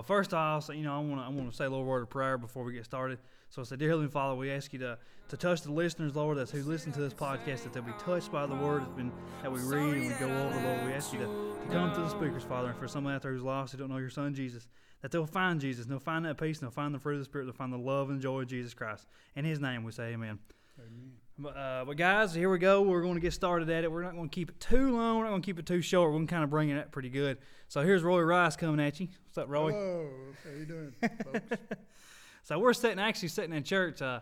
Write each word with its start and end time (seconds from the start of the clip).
but 0.00 0.06
first, 0.06 0.32
I 0.32 0.52
also, 0.52 0.72
you 0.72 0.82
know, 0.82 0.96
I 0.96 0.98
want 1.00 1.20
to 1.20 1.26
I 1.26 1.28
want 1.28 1.50
to 1.50 1.54
say 1.54 1.66
a 1.66 1.68
little 1.68 1.84
word 1.84 2.02
of 2.02 2.08
prayer 2.08 2.38
before 2.38 2.64
we 2.64 2.72
get 2.72 2.86
started. 2.86 3.18
So 3.50 3.60
I 3.60 3.66
say, 3.66 3.76
dear 3.76 3.90
Heavenly 3.90 4.10
Father, 4.10 4.34
we 4.34 4.50
ask 4.50 4.72
you 4.72 4.78
to, 4.78 4.96
to 5.28 5.36
touch 5.36 5.60
the 5.60 5.72
listeners, 5.72 6.16
Lord, 6.16 6.38
that's 6.38 6.50
who 6.50 6.62
listen 6.62 6.90
to 6.92 7.00
this 7.02 7.12
podcast, 7.12 7.64
that 7.64 7.74
they'll 7.74 7.82
be 7.82 7.92
touched 7.98 8.32
by 8.32 8.46
the 8.46 8.54
word 8.54 8.80
that's 8.80 8.92
been 8.92 9.12
that 9.42 9.52
we 9.52 9.60
read 9.60 9.96
and 9.96 10.06
we 10.06 10.14
go 10.14 10.24
over, 10.24 10.58
Lord. 10.62 10.86
We 10.86 10.94
ask 10.94 11.12
you 11.12 11.18
to, 11.18 11.26
to 11.26 11.70
come 11.70 11.92
to 11.92 12.00
the 12.00 12.08
speakers, 12.08 12.44
Father, 12.44 12.70
and 12.70 12.78
for 12.78 12.88
someone 12.88 13.12
out 13.12 13.20
there 13.20 13.32
who's 13.32 13.42
lost 13.42 13.72
who 13.72 13.78
don't 13.78 13.90
know 13.90 13.98
your 13.98 14.08
Son 14.08 14.32
Jesus, 14.32 14.68
that 15.02 15.10
they'll 15.10 15.26
find 15.26 15.60
Jesus, 15.60 15.84
and 15.84 15.92
they'll 15.92 15.98
find 15.98 16.24
that 16.24 16.38
peace, 16.38 16.60
and 16.60 16.66
they'll 16.66 16.70
find 16.72 16.94
the 16.94 16.98
fruit 16.98 17.14
of 17.14 17.18
the 17.18 17.24
Spirit, 17.26 17.44
they'll 17.44 17.52
find 17.52 17.70
the 17.70 17.76
love 17.76 18.08
and 18.08 18.22
joy 18.22 18.40
of 18.40 18.48
Jesus 18.48 18.72
Christ. 18.72 19.06
In 19.36 19.44
His 19.44 19.60
name, 19.60 19.84
we 19.84 19.92
say, 19.92 20.14
Amen. 20.14 20.38
Amen. 20.78 21.12
But, 21.42 21.56
uh, 21.56 21.84
but 21.86 21.96
guys, 21.96 22.34
here 22.34 22.50
we 22.50 22.58
go. 22.58 22.82
We're 22.82 23.00
going 23.00 23.14
to 23.14 23.20
get 23.20 23.32
started 23.32 23.70
at 23.70 23.82
it. 23.82 23.90
We're 23.90 24.02
not 24.02 24.14
going 24.14 24.28
to 24.28 24.34
keep 24.34 24.50
it 24.50 24.60
too 24.60 24.94
long. 24.94 25.16
We're 25.16 25.24
not 25.24 25.30
going 25.30 25.40
to 25.40 25.46
keep 25.46 25.58
it 25.58 25.64
too 25.64 25.80
short. 25.80 26.10
We're 26.10 26.16
going 26.16 26.26
to 26.26 26.30
kind 26.30 26.44
of 26.44 26.50
bring 26.50 26.68
it 26.68 26.78
up 26.78 26.92
pretty 26.92 27.08
good. 27.08 27.38
So 27.68 27.80
here's 27.80 28.02
Roy 28.02 28.20
Rice 28.20 28.56
coming 28.56 28.78
at 28.84 29.00
you. 29.00 29.08
What's 29.24 29.38
up, 29.38 29.48
Roy? 29.48 29.72
Hello. 29.72 30.08
How 30.44 30.50
you 30.58 30.66
doing, 30.66 30.92
folks? 31.00 31.40
So 32.42 32.58
we're 32.58 32.72
sitting 32.72 32.98
actually 32.98 33.28
sitting 33.28 33.52
in 33.52 33.62
church. 33.62 34.00
Uh, 34.00 34.20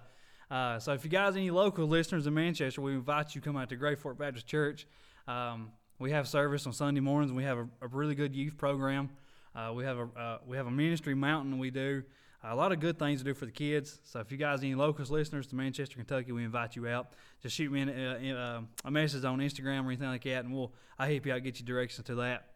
uh, 0.50 0.80
so 0.80 0.92
if 0.92 1.04
you 1.04 1.08
guys 1.08 1.36
any 1.36 1.50
local 1.50 1.86
listeners 1.86 2.26
in 2.26 2.34
Manchester, 2.34 2.80
we 2.80 2.92
invite 2.92 3.34
you 3.34 3.40
to 3.40 3.44
come 3.46 3.56
out 3.56 3.68
to 3.68 3.76
Great 3.76 4.00
Fort 4.00 4.18
Baptist 4.18 4.46
Church. 4.46 4.86
Um, 5.28 5.70
we 6.00 6.10
have 6.10 6.26
service 6.26 6.66
on 6.66 6.72
Sunday 6.72 7.00
mornings. 7.00 7.32
We 7.32 7.44
have 7.44 7.58
a, 7.58 7.68
a 7.80 7.86
really 7.86 8.16
good 8.16 8.34
youth 8.34 8.58
program. 8.58 9.10
Uh, 9.54 9.72
we 9.74 9.84
have 9.84 9.98
a 9.98 10.08
uh, 10.18 10.38
we 10.46 10.56
have 10.56 10.66
a 10.66 10.70
ministry 10.70 11.14
mountain. 11.14 11.58
We 11.58 11.70
do 11.70 12.02
a 12.42 12.54
lot 12.54 12.72
of 12.72 12.80
good 12.80 12.98
things 12.98 13.20
to 13.20 13.24
do 13.24 13.34
for 13.34 13.46
the 13.46 13.52
kids. 13.52 14.00
So 14.04 14.20
if 14.20 14.30
you 14.30 14.38
guys 14.38 14.60
any 14.62 14.74
locals 14.74 15.10
listeners 15.10 15.46
to 15.48 15.56
Manchester, 15.56 15.96
Kentucky, 15.96 16.32
we 16.32 16.44
invite 16.44 16.76
you 16.76 16.86
out. 16.86 17.12
Just 17.42 17.56
shoot 17.56 17.70
me 17.70 17.80
in, 17.80 17.88
uh, 17.88 18.36
uh, 18.36 18.60
a 18.84 18.90
message 18.90 19.24
on 19.24 19.38
Instagram 19.40 19.84
or 19.84 19.88
anything 19.88 20.08
like 20.08 20.24
that, 20.24 20.44
and 20.44 20.54
we'll 20.54 20.72
I 20.98 21.10
help 21.10 21.26
you 21.26 21.32
out, 21.32 21.42
get 21.42 21.58
you 21.58 21.66
directions 21.66 22.06
to 22.06 22.14
that. 22.16 22.46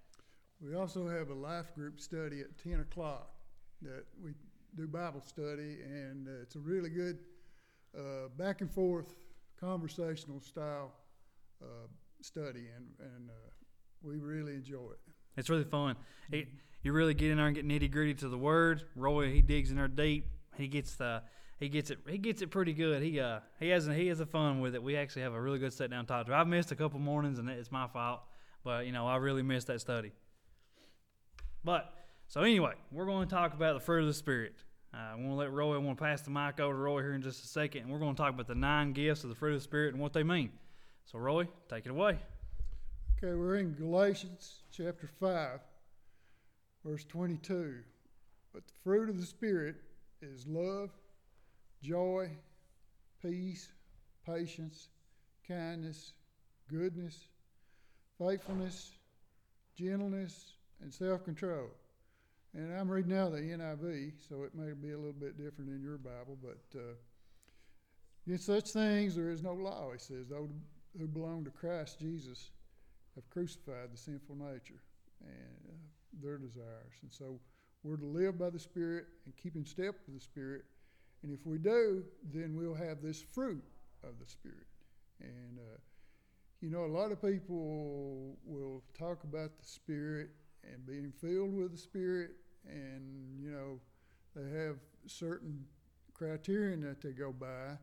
we 0.60 0.76
also 0.76 1.08
have 1.08 1.30
a 1.30 1.34
life 1.34 1.74
group 1.74 2.00
study 2.00 2.40
at 2.40 2.56
10 2.62 2.80
o'clock 2.80 3.30
that 3.82 4.04
we 4.22 4.32
do 4.76 4.86
Bible 4.86 5.20
study, 5.20 5.78
and 5.84 6.28
uh, 6.28 6.42
it's 6.42 6.54
a 6.54 6.60
really 6.60 6.88
good 6.88 7.18
uh, 7.96 8.28
back 8.36 8.60
and 8.60 8.70
forth 8.70 9.14
conversational 9.60 10.40
style 10.40 10.92
uh, 11.62 11.86
study, 12.20 12.68
and, 12.74 12.86
and 13.00 13.30
uh, 13.30 13.50
we 14.02 14.16
really 14.16 14.54
enjoy 14.54 14.90
it. 14.92 15.00
It's 15.36 15.50
really 15.50 15.64
fun. 15.64 15.96
It, 16.30 16.48
you 16.82 16.92
really 16.92 17.14
get 17.14 17.30
in 17.30 17.36
there 17.36 17.46
and 17.46 17.54
get 17.54 17.66
nitty 17.66 17.90
gritty 17.90 18.14
to 18.14 18.28
the 18.28 18.38
word. 18.38 18.82
Roy 18.96 19.30
he 19.30 19.42
digs 19.42 19.70
in 19.70 19.76
there 19.76 19.88
deep. 19.88 20.26
He 20.56 20.68
gets 20.68 20.96
the 20.96 21.22
he 21.58 21.68
gets 21.68 21.90
it 21.90 21.98
he 22.08 22.18
gets 22.18 22.42
it 22.42 22.50
pretty 22.50 22.72
good. 22.72 23.02
He 23.02 23.20
uh 23.20 23.40
he 23.60 23.68
has 23.68 23.86
he 23.86 24.08
has 24.08 24.20
a 24.20 24.26
fun 24.26 24.60
with 24.60 24.74
it. 24.74 24.82
We 24.82 24.96
actually 24.96 25.22
have 25.22 25.34
a 25.34 25.40
really 25.40 25.58
good 25.58 25.72
sit 25.72 25.90
down 25.90 26.06
talk. 26.06 26.28
I've 26.28 26.48
missed 26.48 26.72
a 26.72 26.76
couple 26.76 26.98
mornings 26.98 27.38
and 27.38 27.48
it's 27.48 27.70
my 27.70 27.86
fault, 27.86 28.20
but 28.64 28.86
you 28.86 28.92
know 28.92 29.06
I 29.06 29.16
really 29.16 29.42
missed 29.42 29.68
that 29.68 29.80
study. 29.80 30.12
But 31.64 31.92
so 32.26 32.40
anyway, 32.40 32.74
we're 32.90 33.06
going 33.06 33.28
to 33.28 33.34
talk 33.34 33.54
about 33.54 33.74
the 33.74 33.80
fruit 33.80 34.00
of 34.00 34.06
the 34.06 34.14
spirit. 34.14 34.54
I 34.94 35.14
want 35.14 35.28
to 35.28 35.34
let 35.34 35.52
Roy. 35.52 35.74
I 35.74 35.78
want 35.78 35.96
to 35.98 36.04
pass 36.04 36.22
the 36.22 36.30
mic 36.30 36.60
over 36.60 36.74
to 36.74 36.78
Roy 36.78 37.00
here 37.00 37.14
in 37.14 37.22
just 37.22 37.44
a 37.44 37.46
second, 37.46 37.82
and 37.82 37.90
we're 37.90 37.98
going 37.98 38.14
to 38.14 38.20
talk 38.20 38.30
about 38.30 38.46
the 38.46 38.54
nine 38.54 38.92
gifts 38.92 39.22
of 39.22 39.30
the 39.30 39.36
fruit 39.36 39.54
of 39.54 39.60
the 39.60 39.64
spirit 39.64 39.94
and 39.94 40.02
what 40.02 40.12
they 40.12 40.22
mean. 40.22 40.50
So 41.04 41.18
Roy, 41.18 41.48
take 41.68 41.86
it 41.86 41.90
away. 41.90 42.18
Okay, 43.16 43.34
we're 43.34 43.56
in 43.56 43.74
Galatians 43.74 44.62
chapter 44.70 45.08
5, 45.20 45.60
verse 46.84 47.04
22. 47.04 47.76
But 48.52 48.66
the 48.66 48.72
fruit 48.84 49.08
of 49.08 49.18
the 49.18 49.26
Spirit 49.26 49.76
is 50.20 50.46
love, 50.46 50.90
joy, 51.82 52.30
peace, 53.22 53.68
patience, 54.26 54.88
kindness, 55.46 56.12
goodness, 56.68 57.28
faithfulness, 58.18 58.92
gentleness, 59.76 60.54
and 60.80 60.92
self 60.92 61.24
control. 61.24 61.68
And 62.54 62.72
I'm 62.74 62.90
reading 62.90 63.14
now 63.14 63.30
the 63.30 63.38
NIV, 63.38 64.12
so 64.28 64.42
it 64.42 64.54
may 64.54 64.72
be 64.72 64.92
a 64.92 64.96
little 64.96 65.12
bit 65.12 65.38
different 65.38 65.70
in 65.70 65.82
your 65.82 65.96
Bible, 65.96 66.36
but 66.42 66.78
uh, 66.78 68.36
such 68.36 68.70
things 68.72 69.14
there 69.14 69.30
is 69.30 69.42
no 69.42 69.54
law, 69.54 69.90
he 69.92 69.98
says, 69.98 70.28
those 70.28 70.50
who 70.98 71.06
belong 71.08 71.44
to 71.44 71.50
Christ 71.50 71.98
Jesus 71.98 72.50
have 73.14 73.28
crucified 73.30 73.88
the 73.92 73.96
sinful 73.96 74.36
nature 74.36 74.82
and 75.22 75.68
uh, 75.68 75.72
their 76.20 76.38
desires. 76.38 76.94
And 77.02 77.12
so 77.12 77.38
we're 77.82 77.96
to 77.96 78.06
live 78.06 78.38
by 78.38 78.50
the 78.50 78.58
Spirit 78.58 79.06
and 79.24 79.36
keep 79.36 79.56
in 79.56 79.64
step 79.64 79.94
with 80.06 80.14
the 80.14 80.20
Spirit. 80.20 80.64
And 81.22 81.32
if 81.32 81.46
we 81.46 81.58
do, 81.58 82.04
then 82.32 82.56
we'll 82.56 82.74
have 82.74 83.00
this 83.02 83.22
fruit 83.22 83.62
of 84.02 84.18
the 84.20 84.26
Spirit. 84.26 84.66
And, 85.20 85.58
uh, 85.58 85.78
you 86.60 86.70
know, 86.70 86.84
a 86.84 86.92
lot 86.92 87.12
of 87.12 87.20
people 87.22 88.36
will 88.44 88.82
talk 88.98 89.24
about 89.24 89.58
the 89.58 89.66
Spirit 89.66 90.30
and 90.64 90.84
being 90.86 91.12
filled 91.12 91.54
with 91.54 91.72
the 91.72 91.78
Spirit, 91.78 92.30
and, 92.68 93.40
you 93.40 93.50
know, 93.50 93.80
they 94.34 94.58
have 94.58 94.76
certain 95.06 95.64
criterion 96.14 96.80
that 96.80 97.00
they 97.00 97.10
go 97.10 97.32
by 97.32 97.76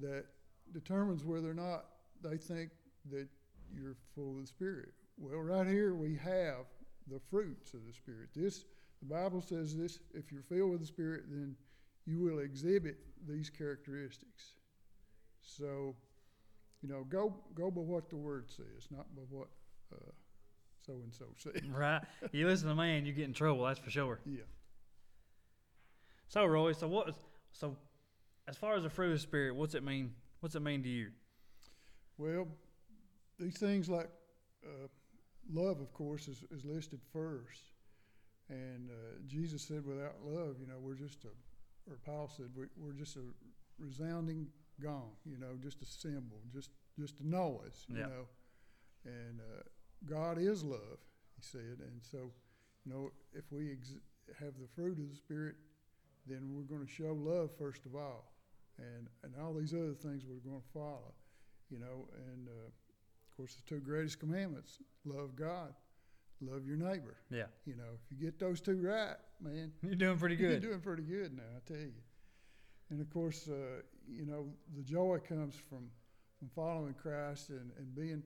that 0.00 0.24
determines 0.72 1.24
whether 1.24 1.50
or 1.50 1.54
not 1.54 1.84
they 2.22 2.36
think 2.36 2.70
that 3.10 3.28
you're 3.72 3.96
full 4.14 4.36
of 4.36 4.40
the 4.42 4.46
Spirit. 4.46 4.92
Well, 5.18 5.40
right 5.40 5.66
here 5.66 5.94
we 5.94 6.16
have 6.16 6.66
the 7.08 7.20
fruits 7.30 7.74
of 7.74 7.86
the 7.86 7.92
Spirit. 7.92 8.28
This, 8.34 8.64
the 9.00 9.14
Bible 9.14 9.40
says 9.40 9.76
this: 9.76 9.98
if 10.14 10.32
you're 10.32 10.42
filled 10.42 10.70
with 10.70 10.80
the 10.80 10.86
Spirit, 10.86 11.24
then 11.28 11.56
you 12.06 12.18
will 12.20 12.40
exhibit 12.40 12.98
these 13.28 13.50
characteristics. 13.50 14.54
So, 15.42 15.94
you 16.82 16.88
know, 16.88 17.04
go 17.08 17.34
go 17.54 17.70
by 17.70 17.80
what 17.80 18.08
the 18.10 18.16
Word 18.16 18.50
says, 18.50 18.88
not 18.90 19.06
by 19.14 19.22
what 19.28 19.48
so 20.90 20.92
and 21.02 21.14
so 21.14 21.26
said. 21.36 21.62
Right? 21.72 22.02
You 22.32 22.46
listen 22.46 22.68
to 22.68 22.74
man, 22.74 23.06
you 23.06 23.12
get 23.12 23.24
in 23.24 23.32
trouble. 23.32 23.64
That's 23.64 23.78
for 23.78 23.90
sure. 23.90 24.20
Yeah. 24.24 24.42
So 26.28 26.44
Roy, 26.44 26.72
so 26.72 26.88
what? 26.88 27.14
So 27.52 27.76
as 28.48 28.56
far 28.56 28.74
as 28.74 28.82
the 28.82 28.90
fruit 28.90 29.08
of 29.08 29.12
the 29.12 29.18
spirit, 29.18 29.54
what's 29.54 29.74
it 29.74 29.84
mean? 29.84 30.12
What's 30.40 30.54
it 30.54 30.60
mean 30.60 30.82
to 30.82 30.88
you? 30.88 31.10
Well, 32.18 32.48
these 33.38 33.56
things 33.58 33.88
like 33.88 34.08
uh, 34.64 34.86
love, 35.52 35.80
of 35.80 35.92
course, 35.92 36.28
is, 36.28 36.44
is 36.50 36.64
listed 36.64 37.00
first. 37.12 37.72
And 38.48 38.90
uh, 38.90 39.20
Jesus 39.26 39.62
said, 39.62 39.86
without 39.86 40.16
love, 40.24 40.56
you 40.60 40.66
know, 40.66 40.78
we're 40.80 40.94
just 40.94 41.24
a, 41.24 41.28
or 41.90 41.98
Paul 42.04 42.28
said, 42.36 42.46
we, 42.56 42.64
we're 42.76 42.92
just 42.92 43.16
a 43.16 43.20
resounding 43.78 44.48
gong, 44.82 45.12
you 45.24 45.38
know, 45.38 45.56
just 45.62 45.82
a 45.82 45.86
cymbal, 45.86 46.40
just 46.52 46.70
just 46.98 47.20
a 47.20 47.26
noise, 47.28 47.86
you 47.88 47.98
Yeah. 47.98 48.06
know. 48.06 48.26
And 49.04 49.40
uh, 49.40 49.62
God 50.04 50.38
is 50.38 50.62
love, 50.62 50.98
he 51.36 51.42
said. 51.42 51.78
And 51.80 52.02
so, 52.02 52.30
you 52.84 52.92
know, 52.92 53.12
if 53.32 53.50
we 53.52 53.72
ex- 53.72 53.94
have 54.38 54.54
the 54.60 54.68
fruit 54.74 54.98
of 54.98 55.08
the 55.08 55.16
Spirit, 55.16 55.54
then 56.26 56.50
we're 56.54 56.64
going 56.64 56.84
to 56.84 56.92
show 56.92 57.12
love 57.14 57.50
first 57.56 57.86
of 57.86 57.94
all. 57.94 58.32
And, 58.78 59.08
and 59.22 59.34
all 59.40 59.54
these 59.54 59.74
other 59.74 59.94
things 59.94 60.24
we're 60.26 60.44
going 60.50 60.60
to 60.60 60.68
follow, 60.72 61.14
you 61.70 61.78
know. 61.78 62.08
And 62.32 62.48
uh, 62.48 62.70
course, 63.40 63.54
the 63.54 63.62
two 63.68 63.80
greatest 63.80 64.18
commandments 64.20 64.78
love 65.04 65.34
God, 65.34 65.72
love 66.42 66.66
your 66.66 66.76
neighbor. 66.76 67.16
Yeah, 67.30 67.44
You 67.64 67.76
know, 67.76 67.84
if 68.04 68.10
you 68.10 68.22
get 68.24 68.38
those 68.38 68.60
two 68.60 68.76
right, 68.80 69.16
man, 69.40 69.72
you're 69.82 69.94
doing 69.94 70.18
pretty 70.18 70.36
good. 70.44 70.62
you're 70.62 70.70
doing 70.72 70.80
pretty 70.80 71.02
good 71.04 71.34
now, 71.34 71.42
I 71.56 71.60
tell 71.66 71.80
you. 71.80 71.92
And 72.90 73.00
of 73.00 73.08
course, 73.10 73.48
uh, 73.48 73.82
you 74.08 74.26
know, 74.26 74.46
the 74.76 74.82
joy 74.82 75.18
comes 75.26 75.54
from, 75.54 75.88
from 76.38 76.48
following 76.54 76.94
Christ 76.94 77.50
and, 77.50 77.70
and 77.78 77.94
being. 77.94 78.22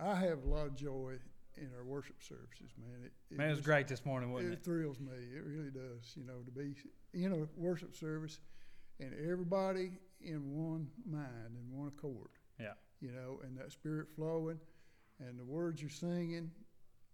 I 0.00 0.14
have 0.14 0.44
a 0.44 0.48
lot 0.48 0.66
of 0.66 0.74
joy 0.76 1.14
in 1.56 1.68
our 1.76 1.84
worship 1.84 2.16
services, 2.22 2.70
man. 2.78 3.04
It, 3.04 3.12
it 3.30 3.36
Man, 3.38 3.46
it 3.48 3.50
was 3.50 3.58
just- 3.58 3.66
great 3.66 3.86
this 3.88 4.04
morning, 4.06 4.32
wasn't 4.32 4.52
it 4.52 4.58
it? 4.60 4.64
thrills 4.64 4.98
me. 5.00 5.12
It 5.36 5.44
really 5.44 5.70
does. 5.70 6.12
You 6.16 6.24
know, 6.24 6.38
to 6.44 6.50
be 6.50 6.74
in 7.12 7.32
a 7.32 7.46
worship 7.60 7.94
service 7.96 8.38
and 9.00 9.12
everybody 9.30 9.90
in 10.20 10.52
one 10.54 10.88
mind 11.08 11.54
and 11.56 11.70
one 11.78 11.88
accord. 11.88 12.28
Yeah. 12.58 12.72
You 13.00 13.12
know, 13.12 13.40
and 13.42 13.56
that 13.58 13.72
spirit 13.72 14.08
flowing, 14.14 14.58
and 15.20 15.38
the 15.38 15.44
words 15.44 15.80
you're 15.80 15.90
singing, 15.90 16.50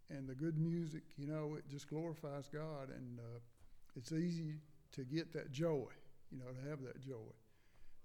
and 0.09 0.29
the 0.29 0.35
good 0.35 0.59
music. 0.59 1.03
You 1.17 1.27
know, 1.27 1.57
it 1.59 1.65
just 1.69 1.89
glorifies 1.89 2.49
God, 2.53 2.91
and 2.91 3.19
uh, 3.19 3.39
it's 3.97 4.13
easy 4.13 4.61
to 4.93 5.05
get 5.05 5.33
that 5.33 5.51
joy. 5.53 5.87
You 6.31 6.39
know, 6.39 6.47
to 6.47 6.71
have 6.71 6.83
that 6.83 7.01
joy. 7.01 7.33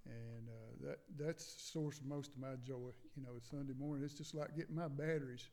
And 0.06 0.50
uh, 0.50 0.88
that 0.88 1.00
that's 1.18 1.56
the 1.56 1.63
source 1.63 2.00
of 2.00 2.06
most 2.06 2.31
of 2.33 2.39
my 2.39 2.56
joy. 2.63 2.92
You 3.16 3.24
know, 3.24 3.31
it's 3.38 3.50
Sunday 3.50 3.74
morning. 3.77 4.04
It's 4.04 4.13
just 4.13 4.36
like 4.36 4.56
getting 4.56 4.75
my 4.75 4.88
batteries 4.88 5.50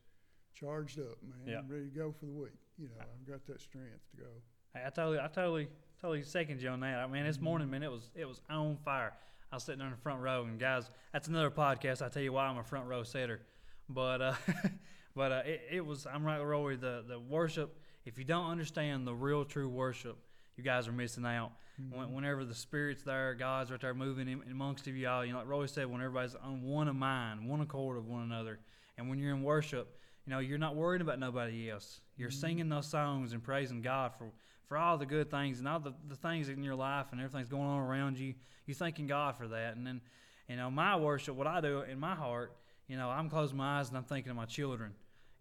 charged 0.55 0.99
up, 1.01 1.17
man. 1.23 1.39
Yeah. 1.47 1.59
I'm 1.59 1.69
ready 1.69 1.85
to 1.85 1.91
go 1.91 2.13
for 2.13 2.27
the 2.27 2.33
week. 2.33 2.53
You 2.79 2.89
know, 2.89 3.01
I've 3.01 3.27
got 3.27 3.47
that 3.47 3.61
strength 3.61 4.01
to 4.17 4.23
go. 4.23 4.29
Hey, 4.75 4.83
I 4.87 4.91
totally, 4.91 5.19
I 5.19 5.29
totally, 5.29 5.69
totally 6.01 6.23
second 6.23 6.61
you 6.63 6.69
on 6.71 6.81
that. 6.81 6.99
I 6.99 7.07
mean, 7.07 7.25
this 7.25 7.41
morning, 7.41 7.71
man, 7.71 7.83
it 7.83 7.91
was, 7.91 8.11
it 8.15 8.27
was 8.27 8.41
on 8.49 8.79
fire. 8.85 9.13
I 9.53 9.57
was 9.57 9.65
sitting 9.65 9.81
there 9.81 9.89
in 9.89 9.93
the 9.93 10.01
front 10.01 10.23
row, 10.23 10.45
and 10.45 10.59
guys, 10.59 10.91
that's 11.13 11.29
another 11.29 11.51
podcast. 11.51 12.01
I 12.01 12.09
tell 12.09 12.23
you 12.23 12.33
why 12.33 12.47
I'm 12.47 12.57
a 12.57 12.65
front 12.65 12.87
row 12.87 13.03
sitter, 13.03 13.43
but, 13.87 14.23
uh, 14.23 14.35
but 15.15 15.31
uh, 15.31 15.43
it, 15.45 15.61
it 15.73 15.81
was. 15.87 16.07
I'm 16.07 16.25
right, 16.25 16.41
with 16.41 16.81
The 16.81 17.05
the 17.07 17.21
worship. 17.21 17.79
If 18.07 18.19
you 18.19 18.25
don't 18.25 18.51
understand 18.51 19.07
the 19.07 19.15
real, 19.15 19.45
true 19.45 19.69
worship, 19.69 20.17
you 20.57 20.65
you 20.65 20.65
guys 20.65 20.89
are 20.89 20.93
missing 20.93 21.27
out. 21.27 21.53
Mm-hmm. 21.81 21.99
When, 21.99 22.13
whenever 22.15 22.47
the 22.47 22.55
Spirit's 22.55 23.03
there, 23.03 23.35
God's 23.35 23.71
right 23.71 23.81
there 23.81 23.93
moving 23.93 24.27
in, 24.27 24.43
amongst 24.51 24.89
of 24.89 24.97
y'all. 24.97 25.23
You 25.23 25.33
know, 25.33 25.41
like 25.41 25.49
Roy 25.49 25.67
said, 25.67 25.87
when 25.87 26.01
everybody's 26.01 26.35
on 26.35 26.63
one 26.63 26.89
of 26.89 26.97
mind, 26.97 27.47
one 27.47 27.61
accord 27.61 27.99
of 27.99 28.07
one 28.07 28.23
another, 28.23 28.59
and 28.97 29.11
when 29.11 29.19
you're 29.19 29.35
in 29.35 29.43
worship, 29.43 29.99
you 30.27 30.31
know, 30.31 30.39
you're 30.39 30.57
not 30.57 30.77
worried 30.77 31.03
about 31.03 31.19
nobody 31.19 31.71
else. 31.71 32.01
You're 32.17 32.31
Mhm. 32.31 32.41
singing 32.41 32.69
those 32.71 32.87
songs 32.87 33.35
and 33.35 33.43
praising 33.43 33.83
God 33.83 34.15
for, 34.15 34.33
for 34.73 34.79
all 34.79 34.97
the 34.97 35.05
good 35.05 35.31
things 35.31 35.59
and 35.59 35.69
all 35.69 35.79
the, 35.79 35.93
the 36.09 36.17
things 36.17 36.49
in 36.49 36.63
your 36.63 36.75
life 36.75 37.09
and 37.13 37.21
everything's 37.21 37.51
going 37.51 37.63
on 37.63 37.81
around 37.81 38.19
you. 38.19 38.33
You're 38.65 38.75
thanking 38.75 39.07
God 39.07 39.37
for 39.37 39.47
that. 39.49 39.77
And 39.77 39.87
then, 39.87 40.01
you 40.49 40.57
know, 40.57 40.71
my 40.71 40.97
worship, 40.97 41.35
what 41.35 41.47
I 41.47 41.61
do 41.61 41.83
in 41.83 42.01
my 42.01 42.15
heart, 42.15 42.57
you 42.89 42.97
know, 42.97 43.11
I'm 43.11 43.29
closing 43.29 43.59
my 43.59 43.81
eyes 43.81 43.89
and 43.89 43.99
I'm 43.99 44.05
thinking 44.05 44.31
of 44.31 44.37
my 44.37 44.47
children. 44.47 44.95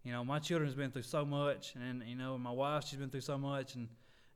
You 0.04 0.12
know, 0.12 0.22
my 0.22 0.38
children's 0.38 0.74
been 0.74 0.90
through 0.90 1.02
so 1.04 1.24
much, 1.24 1.74
and 1.76 2.02
you 2.06 2.14
know, 2.14 2.36
my 2.36 2.50
wife, 2.50 2.84
she's 2.86 2.98
been 2.98 3.08
through 3.08 3.20
so 3.22 3.38
much, 3.38 3.74
and 3.74 3.88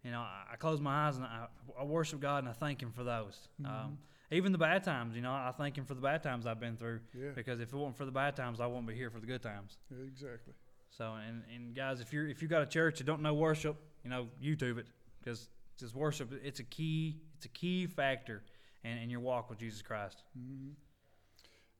you 0.02 0.12
know, 0.12 0.20
I, 0.20 0.44
I 0.52 0.56
close 0.56 0.80
my 0.80 1.08
eyes 1.08 1.16
and 1.16 1.26
I, 1.26 1.46
I 1.78 1.84
worship 1.84 2.20
God 2.20 2.44
and 2.44 2.48
I 2.48 2.52
thank 2.52 2.80
Him 2.80 2.92
for 2.92 3.04
those. 3.04 3.48
Um, 3.66 3.98
even 4.30 4.50
the 4.52 4.58
bad 4.58 4.82
times, 4.82 5.14
you 5.14 5.20
know, 5.20 5.32
I 5.32 5.52
thank 5.58 5.76
Him 5.76 5.84
for 5.84 5.94
the 5.94 6.00
bad 6.00 6.22
times 6.22 6.46
I've 6.46 6.60
been 6.60 6.76
through 6.76 7.00
Yeah, 7.12 7.30
because 7.34 7.60
if 7.60 7.70
it 7.70 7.76
wasn't 7.76 7.98
for 7.98 8.06
the 8.06 8.12
bad 8.12 8.34
times, 8.34 8.60
I 8.60 8.66
wouldn't 8.66 8.86
be 8.86 8.94
here 8.94 9.10
for 9.10 9.20
the 9.20 9.26
good 9.26 9.42
times. 9.42 9.76
exactly. 9.90 10.54
So, 10.90 11.14
and, 11.26 11.42
and 11.54 11.74
guys, 11.74 12.00
if 12.00 12.12
you're 12.12 12.26
if 12.26 12.40
you 12.42 12.48
got 12.48 12.62
a 12.62 12.66
church 12.66 12.98
that 12.98 13.04
don't 13.04 13.22
know 13.22 13.34
worship, 13.34 13.76
you 14.02 14.10
know, 14.10 14.28
YouTube 14.42 14.78
it 14.78 14.86
because 15.18 15.48
just 15.78 15.94
worship. 15.94 16.32
It's 16.42 16.60
a 16.60 16.64
key. 16.64 17.16
It's 17.36 17.44
a 17.44 17.50
key 17.50 17.86
factor 17.86 18.42
in, 18.84 18.98
in 18.98 19.10
your 19.10 19.20
walk 19.20 19.50
with 19.50 19.58
Jesus 19.58 19.82
Christ. 19.82 20.22
hmm 20.36 20.70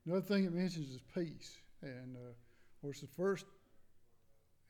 Another 0.05 0.23
thing 0.23 0.45
it 0.45 0.53
mentions 0.53 0.91
is 0.91 1.01
peace, 1.15 1.57
and 1.83 2.17
uh, 2.17 2.29
of 2.29 2.81
course, 2.81 3.01
the 3.01 3.09
first 3.09 3.45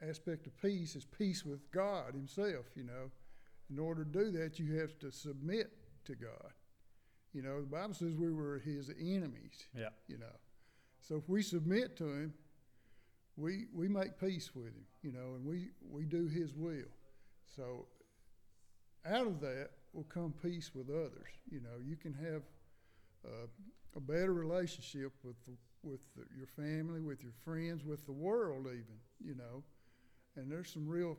aspect 0.08 0.46
of 0.46 0.62
peace 0.62 0.96
is 0.96 1.04
peace 1.04 1.44
with 1.44 1.70
God 1.72 2.14
Himself. 2.14 2.64
You 2.74 2.84
know, 2.84 3.10
in 3.70 3.78
order 3.78 4.04
to 4.04 4.10
do 4.10 4.30
that, 4.30 4.58
you 4.58 4.78
have 4.78 4.98
to 5.00 5.10
submit 5.10 5.72
to 6.06 6.14
God. 6.14 6.52
You 7.34 7.42
know, 7.42 7.60
the 7.60 7.66
Bible 7.66 7.92
says 7.92 8.14
we 8.14 8.32
were 8.32 8.60
His 8.64 8.90
enemies. 8.98 9.66
Yeah. 9.76 9.88
You 10.08 10.18
know, 10.18 10.36
so 11.02 11.16
if 11.16 11.28
we 11.28 11.42
submit 11.42 11.96
to 11.98 12.04
Him, 12.04 12.34
we 13.36 13.66
we 13.74 13.88
make 13.88 14.18
peace 14.18 14.54
with 14.54 14.66
Him. 14.66 14.84
You 15.02 15.12
know, 15.12 15.34
and 15.34 15.44
we 15.44 15.70
we 15.88 16.04
do 16.04 16.26
His 16.26 16.54
will. 16.54 16.90
So 17.56 17.86
out 19.06 19.26
of 19.26 19.40
that 19.40 19.70
will 19.92 20.04
come 20.04 20.34
peace 20.42 20.70
with 20.74 20.90
others. 20.90 21.28
You 21.50 21.60
know, 21.60 21.78
you 21.84 21.96
can 21.96 22.12
have 22.14 22.42
uh, 23.24 23.46
a 23.96 24.00
better 24.00 24.32
relationship 24.34 25.12
with 25.22 25.36
the, 25.46 25.52
with 25.82 26.00
the, 26.16 26.24
your 26.36 26.46
family, 26.48 27.00
with 27.00 27.22
your 27.22 27.32
friends, 27.44 27.84
with 27.84 28.04
the 28.04 28.12
world, 28.12 28.66
even. 28.66 28.98
You 29.24 29.34
know, 29.36 29.62
and 30.36 30.50
there's 30.50 30.70
some 30.72 30.86
real 30.88 31.16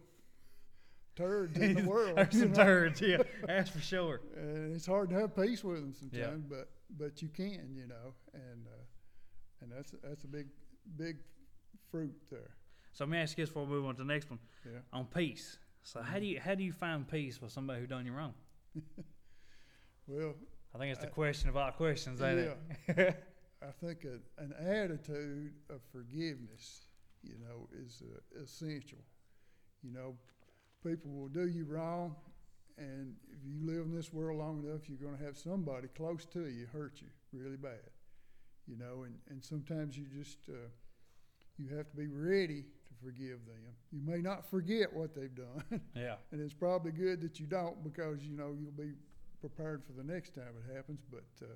turds 1.16 1.58
in 1.58 1.74
the 1.76 1.84
world. 1.90 2.18
There's 2.18 2.40
some 2.40 2.52
know, 2.52 2.64
turds, 2.64 3.02
yeah, 3.02 3.18
that's 3.48 3.70
for 3.70 3.80
sure. 3.82 4.22
and 4.36 4.76
it's 4.76 4.86
hard 4.86 5.10
to 5.10 5.16
have 5.20 5.36
peace 5.36 5.64
with 5.64 5.78
them 5.80 5.94
sometimes, 5.94 6.44
Yeah. 6.50 6.58
but 6.58 6.70
but 6.98 7.22
you 7.22 7.30
can, 7.30 7.74
you 7.76 7.88
know, 7.88 8.14
and 8.34 8.68
uh, 8.68 9.62
and 9.62 9.72
that's 9.72 9.94
that's 10.04 10.24
a 10.24 10.28
big 10.28 10.48
big 10.98 11.18
fruit 11.92 12.16
there. 12.30 12.52
So 12.94 13.04
let 13.06 13.12
me 13.12 13.18
ask 13.18 13.38
you 13.38 13.44
this 13.44 13.50
before 13.50 13.66
we 13.66 13.70
move 13.72 13.86
on 13.86 13.96
to 13.96 14.04
the 14.04 14.08
next 14.08 14.30
one 14.30 14.40
Yeah. 14.66 14.80
on 14.92 15.06
peace. 15.06 15.58
So 15.84 16.02
how 16.02 16.20
do 16.20 16.26
you 16.26 16.40
how 16.40 16.56
do 16.56 16.64
you 16.64 16.74
find 16.74 17.08
peace 17.08 17.42
with 17.42 17.52
somebody 17.52 17.80
who 17.82 17.88
done 17.88 18.06
you 18.06 18.14
wrong? 18.14 18.34
Well, 20.08 20.36
I 20.74 20.78
think 20.78 20.92
it's 20.92 21.02
the 21.02 21.08
I- 21.08 21.12
question 21.12 21.50
of 21.50 21.58
all 21.58 21.72
questions, 21.72 22.22
ain't 22.22 22.40
it? 22.40 22.58
I 23.62 23.72
think 23.84 24.06
a, 24.06 24.20
an 24.42 24.54
attitude 24.60 25.54
of 25.70 25.82
forgiveness, 25.92 26.86
you 27.24 27.34
know, 27.40 27.68
is 27.78 28.04
uh, 28.06 28.42
essential. 28.42 29.00
You 29.84 29.92
know, 29.92 30.16
people 30.86 31.12
will 31.12 31.28
do 31.28 31.48
you 31.48 31.66
wrong, 31.66 32.16
and 32.78 33.16
if 33.32 33.40
you 33.44 33.66
live 33.66 33.86
in 33.86 33.94
this 33.96 34.14
world 34.14 34.38
long 34.40 34.64
enough, 34.64 34.88
you're 34.88 34.98
going 35.00 35.18
to 35.18 35.24
have 35.26 35.38
somebody 35.38 35.88
close 35.90 36.26
to 36.28 36.48
you 36.48 36.68
hurt 36.72 37.02
you 37.02 37.08
really 37.34 37.58
bad. 37.58 37.90
You 38.68 38.78
know, 38.78 39.04
and, 39.04 39.16
and 39.30 39.44
sometimes 39.44 39.98
you 39.98 40.06
just 40.06 40.38
uh, 40.50 40.54
you 41.58 41.76
have 41.76 41.90
to 41.90 41.96
be 41.96 42.08
ready 42.08 42.62
to 42.62 42.94
forgive 43.04 43.46
them. 43.46 43.62
You 43.92 44.02
may 44.06 44.22
not 44.22 44.50
forget 44.50 44.94
what 44.94 45.16
they've 45.16 45.34
done, 45.34 45.82
yeah. 45.96 46.16
and 46.32 46.42
it's 46.42 46.54
probably 46.54 46.92
good 46.92 47.22
that 47.22 47.40
you 47.40 47.46
don't 47.48 47.84
because 47.84 48.24
you 48.24 48.36
know 48.36 48.56
you'll 48.60 48.72
be 48.72 48.94
prepared 49.40 49.84
for 49.84 49.94
the 49.94 50.04
next 50.04 50.36
time 50.36 50.54
it 50.58 50.76
happens. 50.76 51.02
But 51.10 51.26
uh, 51.42 51.54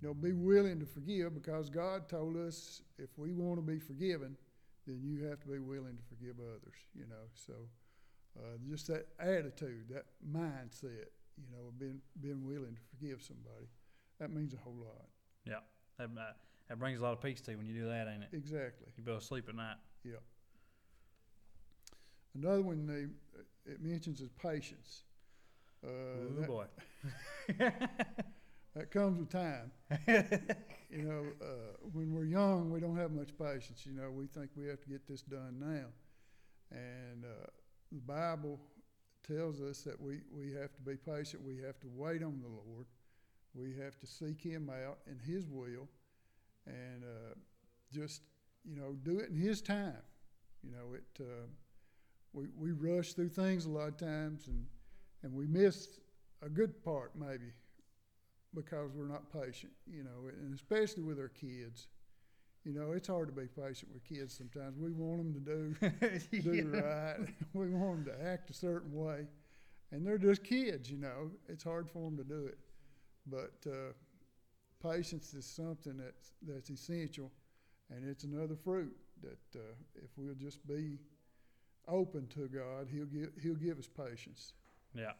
you 0.00 0.08
know, 0.08 0.14
be 0.14 0.32
willing 0.32 0.78
to 0.80 0.86
forgive 0.86 1.34
because 1.34 1.68
God 1.68 2.08
told 2.08 2.36
us 2.36 2.82
if 2.98 3.10
we 3.16 3.32
want 3.32 3.58
to 3.58 3.62
be 3.62 3.78
forgiven, 3.78 4.36
then 4.86 5.00
you 5.02 5.26
have 5.28 5.40
to 5.40 5.48
be 5.48 5.58
willing 5.58 5.96
to 5.96 6.02
forgive 6.08 6.36
others. 6.40 6.76
You 6.94 7.06
know, 7.08 7.26
so 7.34 7.54
uh, 8.38 8.56
just 8.70 8.86
that 8.88 9.08
attitude, 9.18 9.86
that 9.90 10.06
mindset, 10.26 11.10
you 11.36 11.48
know, 11.50 11.68
of 11.68 11.78
being 11.78 12.00
being 12.20 12.44
willing 12.46 12.74
to 12.76 12.82
forgive 12.96 13.22
somebody, 13.22 13.66
that 14.20 14.30
means 14.30 14.54
a 14.54 14.58
whole 14.58 14.76
lot. 14.78 15.08
Uh, 16.16 16.32
that 16.68 16.78
brings 16.78 17.00
a 17.00 17.02
lot 17.02 17.12
of 17.12 17.22
peace 17.22 17.40
to 17.42 17.52
you 17.52 17.56
when 17.56 17.66
you 17.66 17.74
do 17.74 17.88
that, 17.88 18.08
ain't 18.08 18.22
it? 18.22 18.28
Exactly. 18.32 18.86
You 18.96 19.02
be 19.02 19.10
able 19.10 19.20
to 19.20 19.26
sleep 19.26 19.48
at 19.48 19.54
night. 19.54 19.76
Yeah. 20.04 20.16
Another 22.34 22.62
one 22.62 22.86
they 22.86 23.06
it 23.70 23.82
mentions 23.82 24.20
is 24.20 24.30
patience. 24.42 25.02
Uh, 25.84 25.88
Ooh 25.88 26.40
that, 26.40 26.46
boy. 26.46 26.64
that 28.74 28.90
comes 28.90 29.18
with 29.18 29.30
time. 29.30 29.70
you 30.90 31.02
know, 31.02 31.24
uh, 31.40 31.76
when 31.92 32.12
we're 32.12 32.24
young, 32.24 32.70
we 32.70 32.80
don't 32.80 32.96
have 32.96 33.12
much 33.12 33.30
patience. 33.38 33.84
You 33.86 33.92
know, 33.92 34.10
we 34.10 34.26
think 34.26 34.50
we 34.56 34.66
have 34.66 34.80
to 34.82 34.88
get 34.88 35.06
this 35.08 35.22
done 35.22 35.56
now. 35.58 35.86
And 36.70 37.24
uh, 37.24 37.46
the 37.92 38.00
Bible 38.00 38.58
tells 39.26 39.60
us 39.60 39.82
that 39.82 40.00
we, 40.00 40.20
we 40.32 40.52
have 40.54 40.74
to 40.74 40.82
be 40.82 40.96
patient. 40.96 41.42
We 41.42 41.56
have 41.58 41.78
to 41.80 41.88
wait 41.94 42.22
on 42.22 42.40
the 42.40 42.48
Lord. 42.48 42.86
We 43.54 43.74
have 43.82 43.98
to 44.00 44.06
seek 44.06 44.42
Him 44.42 44.70
out 44.70 44.98
in 45.06 45.18
His 45.18 45.46
will 45.48 45.88
and 46.68 47.04
uh, 47.04 47.34
just, 47.92 48.22
you 48.64 48.76
know, 48.76 48.92
do 49.02 49.18
it 49.18 49.30
in 49.30 49.36
His 49.36 49.60
time. 49.62 50.02
You 50.62 50.72
know, 50.72 50.94
it. 50.94 51.04
Uh, 51.20 51.46
we, 52.32 52.46
we 52.56 52.72
rush 52.72 53.14
through 53.14 53.30
things 53.30 53.64
a 53.64 53.70
lot 53.70 53.88
of 53.88 53.96
times 53.96 54.48
and, 54.48 54.66
and 55.22 55.32
we 55.34 55.46
miss 55.46 55.98
a 56.42 56.48
good 56.48 56.84
part 56.84 57.12
maybe 57.18 57.52
because 58.54 58.90
we're 58.94 59.08
not 59.08 59.32
patient, 59.32 59.72
you 59.86 60.02
know, 60.02 60.28
and 60.28 60.54
especially 60.54 61.02
with 61.02 61.18
our 61.18 61.28
kids. 61.28 61.86
You 62.64 62.72
know, 62.74 62.92
it's 62.92 63.08
hard 63.08 63.28
to 63.28 63.34
be 63.34 63.46
patient 63.46 63.92
with 63.92 64.04
kids 64.04 64.36
sometimes. 64.36 64.76
We 64.78 64.92
want 64.92 65.18
them 65.18 65.34
to 65.34 65.40
do 65.40 66.40
do 66.42 66.72
Yeah. 66.74 66.80
right. 66.80 67.16
we 67.54 67.70
want 67.70 68.04
them 68.04 68.14
to 68.14 68.24
act 68.26 68.50
a 68.50 68.54
certain 68.54 68.92
way, 68.94 69.26
and 69.92 70.06
they're 70.06 70.18
just 70.18 70.44
kids. 70.44 70.90
You 70.90 70.98
know, 70.98 71.30
it's 71.48 71.64
hard 71.64 71.88
for 71.90 72.04
them 72.04 72.16
to 72.18 72.24
do 72.24 72.46
it. 72.46 72.58
But 73.26 73.54
uh, 73.66 73.92
patience 74.82 75.34
is 75.34 75.46
something 75.46 75.96
that's 75.96 76.32
that's 76.46 76.70
essential, 76.70 77.30
and 77.90 78.08
it's 78.08 78.24
another 78.24 78.56
fruit 78.56 78.96
that 79.22 79.58
uh, 79.58 79.62
if 79.96 80.10
we'll 80.16 80.34
just 80.34 80.66
be 80.66 80.98
open 81.88 82.26
to 82.28 82.48
God, 82.48 82.88
He'll 82.90 83.06
give 83.06 83.30
He'll 83.42 83.54
give 83.54 83.78
us 83.78 83.88
patience. 83.88 84.52
Yeah. 84.94 85.12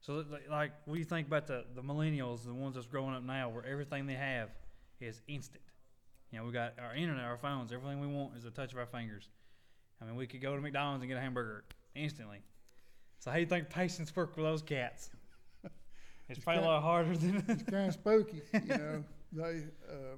So, 0.00 0.24
like, 0.48 0.72
what 0.84 0.94
do 0.94 0.98
you 1.00 1.04
think 1.04 1.26
about 1.26 1.46
the, 1.46 1.64
the 1.74 1.82
millennials, 1.82 2.44
the 2.44 2.54
ones 2.54 2.74
that's 2.74 2.86
growing 2.86 3.14
up 3.14 3.24
now, 3.24 3.48
where 3.48 3.64
everything 3.66 4.06
they 4.06 4.14
have 4.14 4.50
is 5.00 5.20
instant? 5.26 5.62
You 6.30 6.38
know, 6.38 6.44
we 6.44 6.52
got 6.52 6.74
our 6.78 6.94
internet, 6.94 7.24
our 7.24 7.38
phones, 7.38 7.72
everything 7.72 8.00
we 8.00 8.06
want 8.06 8.36
is 8.36 8.44
a 8.44 8.50
touch 8.50 8.72
of 8.72 8.78
our 8.78 8.86
fingers. 8.86 9.28
I 10.00 10.04
mean, 10.04 10.16
we 10.16 10.26
could 10.26 10.42
go 10.42 10.54
to 10.54 10.60
McDonald's 10.60 11.02
and 11.02 11.08
get 11.08 11.18
a 11.18 11.20
hamburger 11.20 11.64
instantly. 11.94 12.38
So, 13.18 13.30
how 13.30 13.36
do 13.36 13.40
you 13.40 13.46
think 13.46 13.70
patience 13.70 14.14
work 14.14 14.36
with 14.36 14.44
those 14.44 14.62
cats? 14.62 15.10
It's 16.28 16.38
It's 16.38 16.44
probably 16.44 16.64
a 16.64 16.66
lot 16.66 16.82
harder 16.82 17.16
than. 17.16 17.44
It's 17.48 17.62
kind 17.62 17.88
of 17.88 17.94
spooky, 18.02 18.42
you 18.52 18.68
know. 18.78 19.04
They 19.32 19.64
uh, 19.88 20.16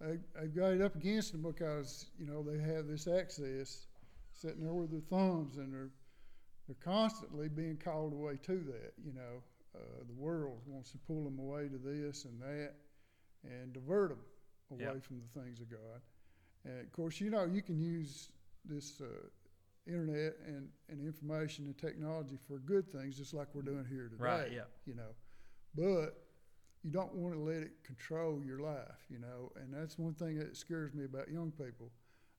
they 0.00 0.18
they've 0.38 0.54
got 0.54 0.72
it 0.72 0.80
up 0.82 0.94
against 0.96 1.32
them 1.32 1.42
because 1.42 2.06
you 2.18 2.26
know 2.26 2.42
they 2.42 2.58
have 2.58 2.86
this 2.86 3.06
access 3.06 3.86
sitting 4.32 4.62
there 4.64 4.72
with 4.72 4.90
their 4.90 5.00
thumbs, 5.00 5.56
and 5.58 5.72
they're 5.72 5.90
they're 6.66 6.76
constantly 6.82 7.48
being 7.48 7.76
called 7.76 8.12
away 8.12 8.38
to 8.44 8.56
that. 8.58 8.92
You 9.04 9.12
know, 9.12 9.42
uh, 9.76 10.04
the 10.06 10.14
world 10.14 10.60
wants 10.66 10.90
to 10.92 10.98
pull 10.98 11.24
them 11.24 11.38
away 11.38 11.68
to 11.68 11.78
this 11.78 12.24
and 12.24 12.40
that, 12.40 12.74
and 13.44 13.72
divert 13.72 14.10
them 14.10 14.20
away 14.72 14.94
Yeah. 14.94 15.00
from 15.00 15.20
the 15.20 15.40
things 15.40 15.60
of 15.60 15.70
God. 15.70 16.00
And 16.64 16.80
of 16.80 16.92
course, 16.92 17.20
you 17.20 17.30
know, 17.30 17.44
you 17.44 17.62
can 17.62 17.78
use 17.80 18.30
this 18.64 19.00
uh, 19.00 19.06
internet 19.90 20.34
and, 20.46 20.68
and 20.88 21.04
information 21.04 21.66
and 21.66 21.76
technology 21.76 22.38
for 22.46 22.58
good 22.58 22.90
things, 22.92 23.16
just 23.16 23.34
like 23.34 23.48
we're 23.54 23.62
doing 23.62 23.84
here 23.88 24.08
today. 24.08 24.22
Right, 24.24 24.52
yeah. 24.52 24.62
You 24.86 24.94
know, 24.94 25.12
but 25.74 26.24
you 26.82 26.90
don't 26.90 27.14
want 27.14 27.34
to 27.34 27.40
let 27.40 27.58
it 27.58 27.72
control 27.84 28.42
your 28.44 28.60
life. 28.60 29.04
You 29.08 29.18
know, 29.18 29.52
and 29.56 29.72
that's 29.72 29.98
one 29.98 30.14
thing 30.14 30.38
that 30.38 30.56
scares 30.56 30.94
me 30.94 31.04
about 31.04 31.28
young 31.30 31.50
people. 31.50 31.90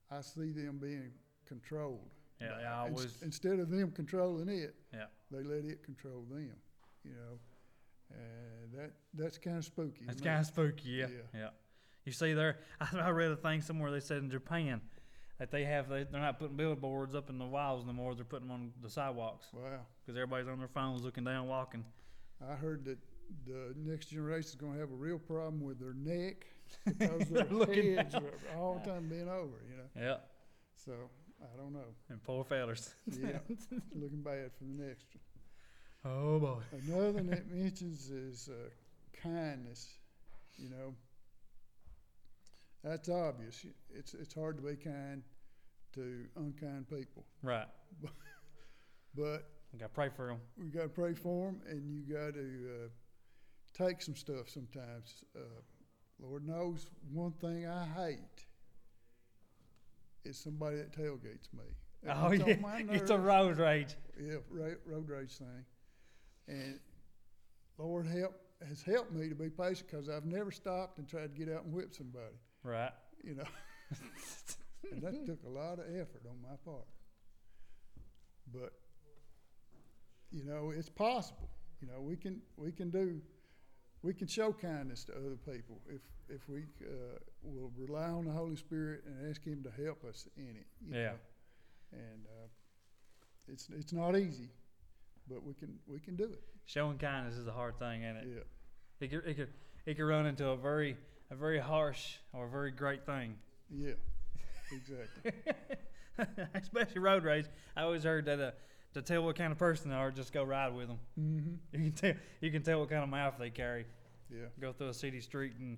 I 0.10 0.22
see 0.22 0.51
them 0.51 0.79
being 0.81 1.12
controlled. 1.46 2.10
Yeah, 2.39 2.58
yeah, 2.62 2.84
I 2.84 2.89
was. 2.89 3.22
instead 3.22 3.60
of 3.60 3.70
them 3.70 3.91
controlling 3.91 4.50
it, 4.50 4.75
Yeah. 4.91 5.05
they 5.29 5.43
let 5.43 5.63
it 5.63 5.84
control 5.84 6.25
them. 6.29 6.55
You 7.03 7.12
know, 7.12 7.39
and 8.10 8.74
that 8.79 8.91
that's 9.13 9.38
kind 9.38 9.58
of 9.58 9.65
spooky. 9.65 10.05
me. 10.05 10.13
kind 10.15 10.39
of 10.39 10.46
spooky, 10.46 10.89
yeah, 10.89 11.08
Yeah. 11.08 11.17
yeah. 11.34 11.50
You 12.05 12.12
see 12.12 12.34
there, 12.34 12.58
I, 12.79 12.88
I 13.00 13.10
read 13.10 13.31
a 13.31 13.36
thing 13.36 13.62
somewhere 13.62 13.91
they 13.91 14.00
said 14.00 14.17
in 14.17 14.29
Japan, 14.29 14.81
that 15.41 15.50
they 15.50 15.65
have. 15.65 15.89
They, 15.89 16.03
they're 16.03 16.21
not 16.21 16.38
putting 16.38 16.55
billboards 16.55 17.15
up 17.15 17.31
in 17.31 17.39
the 17.39 17.45
walls 17.45 17.83
no 17.86 17.93
more. 17.93 18.13
They're 18.13 18.24
putting 18.24 18.48
them 18.48 18.53
on 18.55 18.71
the 18.83 18.89
sidewalks 18.89 19.48
Wow. 19.51 19.79
because 20.05 20.15
everybody's 20.15 20.48
on 20.48 20.60
their 20.60 20.67
phones 20.67 21.01
looking 21.03 21.24
down, 21.24 21.48
walking. 21.48 21.83
I 22.48 22.53
heard 22.53 22.86
that 22.86 23.00
the 23.48 23.74
next 23.75 24.07
generation 24.12 24.50
is 24.50 24.55
going 24.55 24.74
to 24.74 24.79
have 24.79 24.91
a 24.91 24.95
real 24.95 25.17
problem 25.17 25.62
with 25.63 25.79
their 25.79 25.95
neck 25.95 26.45
because 26.86 27.27
They're 27.27 27.45
looking 27.50 27.95
heads 27.95 28.13
down. 28.13 28.24
are 28.53 28.60
all 28.60 28.75
the 28.83 28.91
time 28.91 29.07
bent 29.10 29.29
over, 29.29 29.57
you 29.69 29.77
know. 29.77 29.89
Yeah, 30.00 30.17
So 30.86 30.91
I 31.41 31.57
don't 31.57 31.74
know. 31.74 31.86
and 32.10 32.21
poor 32.24 32.43
fellas. 32.43 32.93
Yeah, 33.07 33.39
looking 33.95 34.21
bad 34.21 34.51
for 34.57 34.63
the 34.65 34.83
next 34.83 35.05
one. 36.03 36.13
Oh 36.13 36.39
boy. 36.39 36.62
Another 36.88 37.13
thing 37.13 37.27
that 37.31 37.50
mentions 37.51 38.12
is 38.12 38.48
uh, 38.51 38.69
kindness. 39.24 39.89
You 40.57 40.69
know, 40.69 40.93
that's 42.83 43.09
obvious. 43.09 43.65
It's 43.93 44.13
it's 44.13 44.33
hard 44.33 44.57
to 44.57 44.63
be 44.63 44.75
kind 44.75 45.23
to 45.93 46.25
unkind 46.38 46.88
people, 46.89 47.25
Right. 47.43 47.67
but 49.15 49.43
We 49.73 49.79
got 49.79 49.88
to 49.88 49.93
pray 49.93 50.09
for 50.15 50.27
them. 50.27 50.38
we 50.57 50.69
got 50.69 50.83
to 50.83 50.89
pray 50.89 51.13
for 51.13 51.47
them, 51.47 51.61
and 51.69 51.89
you 51.91 52.01
got 52.13 52.33
to 52.33 52.85
uh, 52.85 52.88
take 53.88 54.01
some 54.01 54.15
stuff 54.15 54.47
sometimes. 54.50 55.23
Uh, 55.35 55.39
Lord 56.19 56.47
knows, 56.47 56.85
one 57.11 57.31
thing 57.41 57.65
I 57.67 57.85
hate 57.85 58.45
is 60.23 60.38
somebody 60.38 60.77
that 60.77 60.91
tailgates 60.95 61.51
me. 61.53 61.63
That 62.03 62.17
Oh 62.19 62.29
gets 62.29 62.47
yeah, 62.47 62.77
it's 62.91 63.09
a 63.11 63.17
road 63.17 63.57
rage. 63.57 63.95
yeah, 64.19 64.35
road, 64.50 64.77
road 64.85 65.09
rage 65.09 65.38
thing. 65.38 65.65
And 66.47 66.79
Lord 67.77 68.07
help 68.07 68.33
has 68.67 68.81
helped 68.83 69.11
me 69.11 69.27
to 69.29 69.35
be 69.35 69.50
patient 69.50 69.89
because 69.89 70.07
I've 70.09 70.25
never 70.25 70.51
stopped 70.51 71.00
and 71.00 71.07
tried 71.07 71.35
to 71.35 71.45
get 71.45 71.53
out 71.53 71.63
and 71.65 71.73
whip 71.73 71.93
somebody. 71.93 72.35
Right. 72.63 72.91
You 73.24 73.36
know, 73.36 73.44
and 74.91 75.01
that 75.01 75.25
took 75.25 75.39
a 75.46 75.50
lot 75.50 75.80
of 75.80 75.86
effort 75.89 76.24
on 76.30 76.41
my 76.41 76.56
part. 76.65 76.86
But 78.53 78.74
you 80.32 80.44
know, 80.44 80.72
it's 80.75 80.89
possible. 80.89 81.50
You 81.82 81.88
know, 81.88 82.01
we 82.01 82.15
can 82.15 82.41
we 82.58 82.72
can 82.72 82.89
do 82.89 83.22
we 84.03 84.13
can 84.13 84.27
show 84.27 84.51
kindness 84.53 85.03
to 85.06 85.13
other 85.13 85.38
people 85.51 85.82
if 85.89 86.01
if 86.30 86.48
we 86.48 86.63
uh, 86.84 87.20
will 87.44 87.72
rely 87.77 88.10
on 88.10 88.25
the 88.25 88.32
Holy 88.32 88.56
Spirit 88.56 89.03
and 89.06 89.30
ask 89.30 89.44
Him 89.44 89.63
to 89.63 89.84
help 89.84 90.03
us 90.06 90.27
in 90.38 90.56
it. 90.58 90.68
You 90.82 90.96
Yeah. 90.96 91.03
Know? 91.03 91.18
And 91.94 92.25
uh, 92.25 92.48
it's 93.48 93.68
it's 93.77 93.94
not 93.94 94.15
easy, 94.18 94.50
but 95.27 95.44
we 95.44 95.53
can 95.53 95.77
we 95.88 96.00
can 96.00 96.15
do 96.15 96.25
it. 96.25 96.41
Showing 96.65 96.98
kindness 96.98 97.36
is 97.36 97.48
a 97.48 97.51
hard 97.51 97.77
thing, 97.80 98.03
ain't 98.03 98.18
it? 98.18 98.27
Yeah. 98.27 98.44
It 99.01 99.10
could, 99.10 99.25
it 99.25 99.34
could, 99.36 99.50
it 99.88 99.96
could 99.96 100.06
run 100.06 100.27
into 100.27 100.48
a 100.50 100.56
very, 100.56 100.96
a 101.31 101.35
very 101.35 101.59
harsh 101.59 102.15
or 102.33 102.45
a 102.45 102.50
very 102.50 102.71
great 102.71 103.05
thing. 103.05 103.35
Yeah. 103.73 103.93
Exactly. 104.71 105.31
Especially 106.53 107.00
road 107.00 107.23
rage. 107.23 107.45
I 107.75 107.81
always 107.83 108.03
heard 108.03 108.25
that 108.25 108.39
uh, 108.39 108.51
to 108.93 109.01
tell 109.01 109.23
what 109.23 109.35
kind 109.38 109.51
of 109.51 109.57
person 109.57 109.89
they 109.89 109.95
are, 109.95 110.11
just 110.11 110.33
go 110.33 110.43
ride 110.43 110.73
with 110.75 110.88
them. 110.89 111.00
mm-hmm. 111.19 111.55
You 111.73 111.79
can 111.79 111.91
tell, 111.93 112.13
you 112.41 112.51
can 112.51 112.63
tell 112.63 112.79
what 112.79 112.89
kind 112.89 113.03
of 113.03 113.09
mouth 113.09 113.35
they 113.39 113.50
carry. 113.50 113.85
Yeah. 114.29 114.45
Go 114.59 114.71
through 114.73 114.89
a 114.89 114.93
city 114.93 115.19
street 115.21 115.53
and 115.59 115.77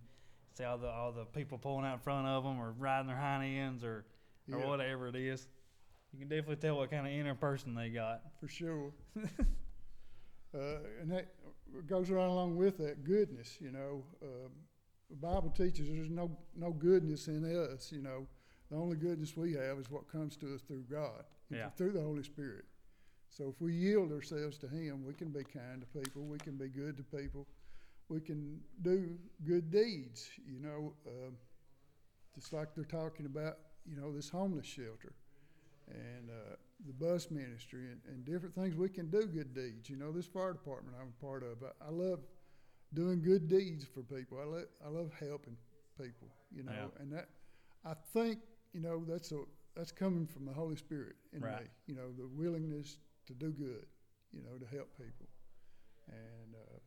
see 0.58 0.64
all 0.64 0.78
the 0.78 0.88
all 0.88 1.12
the 1.12 1.26
people 1.26 1.58
pulling 1.58 1.86
out 1.86 1.94
in 1.94 2.00
front 2.00 2.28
of 2.28 2.44
them, 2.44 2.60
or 2.60 2.74
riding 2.78 3.08
their 3.08 3.16
hind 3.18 3.44
ends, 3.58 3.84
or 3.84 4.06
or 4.52 4.60
Yeah. 4.60 4.68
whatever 4.68 5.08
it 5.08 5.16
is. 5.16 5.48
You 6.12 6.20
can 6.20 6.28
definitely 6.30 6.58
tell 6.58 6.78
what 6.78 6.92
kind 6.92 7.08
of 7.08 7.14
inner 7.14 7.34
person 7.34 7.74
they 7.74 7.90
got. 7.90 8.22
for 8.40 8.48
sure. 8.48 8.92
uh, 10.54 10.58
and 11.02 11.12
that 11.12 11.34
goes 11.88 12.10
right 12.12 12.26
along 12.28 12.56
with 12.56 12.78
that 12.78 13.04
goodness, 13.04 13.58
you 13.60 13.72
know. 13.72 14.04
Um, 14.22 14.52
the 15.10 15.16
Bible 15.16 15.50
teaches 15.56 15.88
there's 15.90 16.10
no 16.10 16.36
no 16.56 16.72
goodness 16.72 17.28
in 17.28 17.44
us, 17.46 17.92
you 17.92 18.02
know. 18.02 18.28
The 18.72 18.78
only 18.78 18.96
goodness 18.98 19.38
we 19.38 19.54
have 19.54 19.78
is 19.78 19.92
what 19.92 20.12
comes 20.12 20.36
to 20.38 20.56
us 20.56 20.62
through 20.62 20.86
God, 20.90 21.24
Yeah. 21.52 21.70
through 21.72 21.92
the 21.92 22.02
Holy 22.02 22.24
Spirit. 22.24 22.66
So 23.30 23.50
if 23.50 23.62
we 23.62 23.74
yield 23.74 24.12
ourselves 24.12 24.58
to 24.60 24.68
Him, 24.68 25.04
we 25.06 25.14
can 25.14 25.30
be 25.30 25.44
kind 25.44 25.82
to 25.82 26.00
people. 26.02 26.24
We 26.24 26.38
can 26.40 26.56
be 26.58 26.70
good 26.70 26.98
to 26.98 27.04
people. 27.04 27.48
We 28.10 28.20
can 28.20 28.62
do 28.82 29.18
good 29.46 29.70
deeds, 29.72 30.30
you 30.46 30.60
know. 30.60 30.94
Um 31.08 31.38
just 32.36 32.52
like 32.52 32.74
they're 32.74 32.84
talking 32.84 33.28
about, 33.28 33.58
you 33.86 33.96
know, 33.96 34.12
this 34.12 34.28
homeless 34.30 34.66
shelter 34.66 35.14
and 35.88 36.30
uh, 36.30 36.56
the 36.88 36.94
bus 36.94 37.30
ministry 37.30 37.86
and, 37.92 38.02
and 38.08 38.26
different 38.26 38.56
things 38.56 38.76
we 38.76 38.90
can 38.90 39.10
do 39.12 39.28
good 39.28 39.54
deeds. 39.54 39.88
You 39.90 39.98
know, 39.98 40.12
this 40.12 40.26
fire 40.26 40.54
department 40.54 40.96
I'm 41.00 41.14
a 41.20 41.24
part 41.24 41.44
of, 41.44 41.58
I, 41.64 41.88
I 41.88 41.90
love 41.92 42.22
doing 42.94 43.22
good 43.22 43.48
deeds 43.48 43.86
for 43.86 44.02
people. 44.02 44.40
I, 44.42 44.46
lo- 44.46 44.66
I 44.86 44.90
love 44.90 45.12
helping 45.20 45.58
people, 45.98 46.28
you 46.56 46.64
know, 46.64 46.72
Yeah. 46.72 47.02
and 47.02 47.12
that 47.14 47.30
I 47.86 47.94
think, 48.14 48.40
you 48.74 48.82
know, 48.82 49.04
that's 49.08 49.32
a 49.32 49.42
that's 49.76 49.92
coming 49.92 50.28
from 50.28 50.46
the 50.46 50.54
Holy 50.54 50.76
Spirit 50.76 51.16
in 51.34 51.42
Right. 51.42 51.62
me. 51.64 51.68
You 51.88 51.96
know, 51.96 52.12
the 52.12 52.28
willingness 52.28 53.00
to 53.26 53.34
do 53.34 53.50
good, 53.52 53.88
you 54.32 54.44
know, 54.44 54.58
to 54.60 54.66
help 54.76 54.96
people. 54.98 55.28
And 56.08 56.54
uh, 56.56 56.80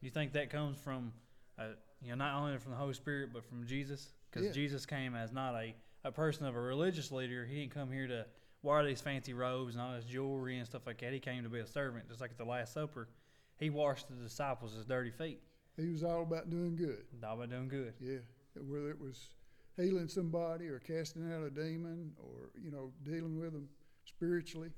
You 0.00 0.10
think 0.10 0.32
that 0.32 0.48
comes 0.50 0.78
from, 0.78 1.12
uh, 1.58 1.68
you 2.00 2.08
know, 2.10 2.14
not 2.14 2.34
only 2.40 2.56
from 2.58 2.72
the 2.72 2.78
Holy 2.78 2.94
Spirit, 2.94 3.30
but 3.34 3.44
from 3.44 3.66
Jesus? 3.66 4.14
Because 4.30 4.46
Yeah. 4.46 4.52
Jesus 4.52 4.86
came 4.86 5.14
as 5.14 5.32
not 5.32 5.54
a, 5.54 5.74
a 6.04 6.12
person 6.12 6.46
of 6.46 6.54
a 6.56 6.60
religious 6.60 7.12
leader. 7.12 7.44
He 7.44 7.56
didn't 7.60 7.72
come 7.72 7.90
here 7.92 8.06
to 8.06 8.26
wear 8.62 8.84
these 8.84 9.00
fancy 9.02 9.34
robes 9.34 9.74
and 9.74 9.82
all 9.82 9.92
this 9.94 10.04
jewelry 10.04 10.56
and 10.58 10.66
stuff 10.66 10.86
like 10.86 10.98
that. 11.00 11.12
He 11.12 11.20
came 11.20 11.42
to 11.42 11.48
be 11.50 11.58
a 11.60 11.66
servant, 11.66 12.08
just 12.08 12.20
like 12.20 12.30
at 12.30 12.38
the 12.38 12.44
Last 12.44 12.72
Supper. 12.72 13.08
He 13.58 13.70
washed 13.70 14.08
the 14.08 14.14
disciples' 14.16 14.84
dirty 14.86 15.10
feet. 15.10 15.40
he 15.76 15.88
was 15.88 16.02
all 16.04 16.22
about 16.22 16.50
doing 16.50 16.76
good. 16.76 17.04
All 17.26 17.36
by 17.36 17.46
doing 17.46 17.68
good. 17.68 17.94
Yeah, 18.00 18.18
whether 18.62 18.90
it 18.90 19.00
was 19.00 19.30
healing 19.76 20.08
somebody 20.08 20.68
or 20.68 20.78
casting 20.78 21.30
out 21.32 21.42
a 21.42 21.50
demon 21.50 22.12
or 22.18 22.50
you 22.62 22.70
know 22.70 22.92
dealing 23.02 23.38
with 23.38 23.52
them 23.52 23.68
spiritually, 24.04 24.70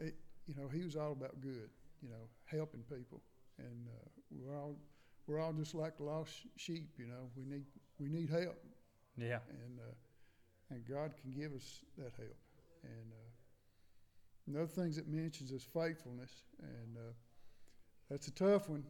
it, 0.00 0.14
you 0.46 0.54
know 0.56 0.68
he 0.68 0.84
was 0.84 0.96
all 0.96 1.12
about 1.12 1.40
good. 1.40 1.70
You 2.02 2.10
know, 2.10 2.28
helping 2.46 2.82
people, 2.82 3.20
and 3.58 3.88
uh, 3.88 4.08
we're 4.30 4.56
all 4.56 4.76
we're 5.26 5.40
all 5.40 5.52
just 5.52 5.74
like 5.74 5.94
lost 5.98 6.32
sheep. 6.56 6.90
You 6.96 7.06
know, 7.06 7.30
we 7.36 7.44
need 7.44 7.64
we 7.98 8.08
need 8.08 8.30
help, 8.30 8.56
Yeah. 9.16 9.40
and 9.50 9.78
uh, 9.80 9.94
and 10.74 10.84
God 10.88 11.14
can 11.20 11.32
give 11.32 11.52
us 11.54 11.80
that 11.96 12.12
help. 12.16 12.36
And 12.84 13.12
uh, 13.12 13.30
another 14.46 14.66
things 14.68 14.96
it 14.98 15.08
mentions 15.08 15.50
is 15.50 15.64
faithfulness, 15.64 16.30
and 16.62 16.96
uh, 16.96 17.12
that's 18.10 18.28
a 18.28 18.32
tough 18.32 18.68
one 18.68 18.84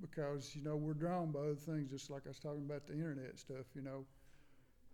because 0.00 0.54
you 0.54 0.62
know 0.62 0.76
we're 0.76 0.94
drawn 0.94 1.30
by 1.30 1.40
other 1.40 1.54
things, 1.54 1.90
just 1.90 2.10
like 2.10 2.22
I 2.26 2.28
was 2.28 2.38
talking 2.38 2.64
about 2.64 2.86
the 2.86 2.94
internet 2.94 3.38
stuff. 3.38 3.66
You 3.74 3.82
know, 3.82 4.04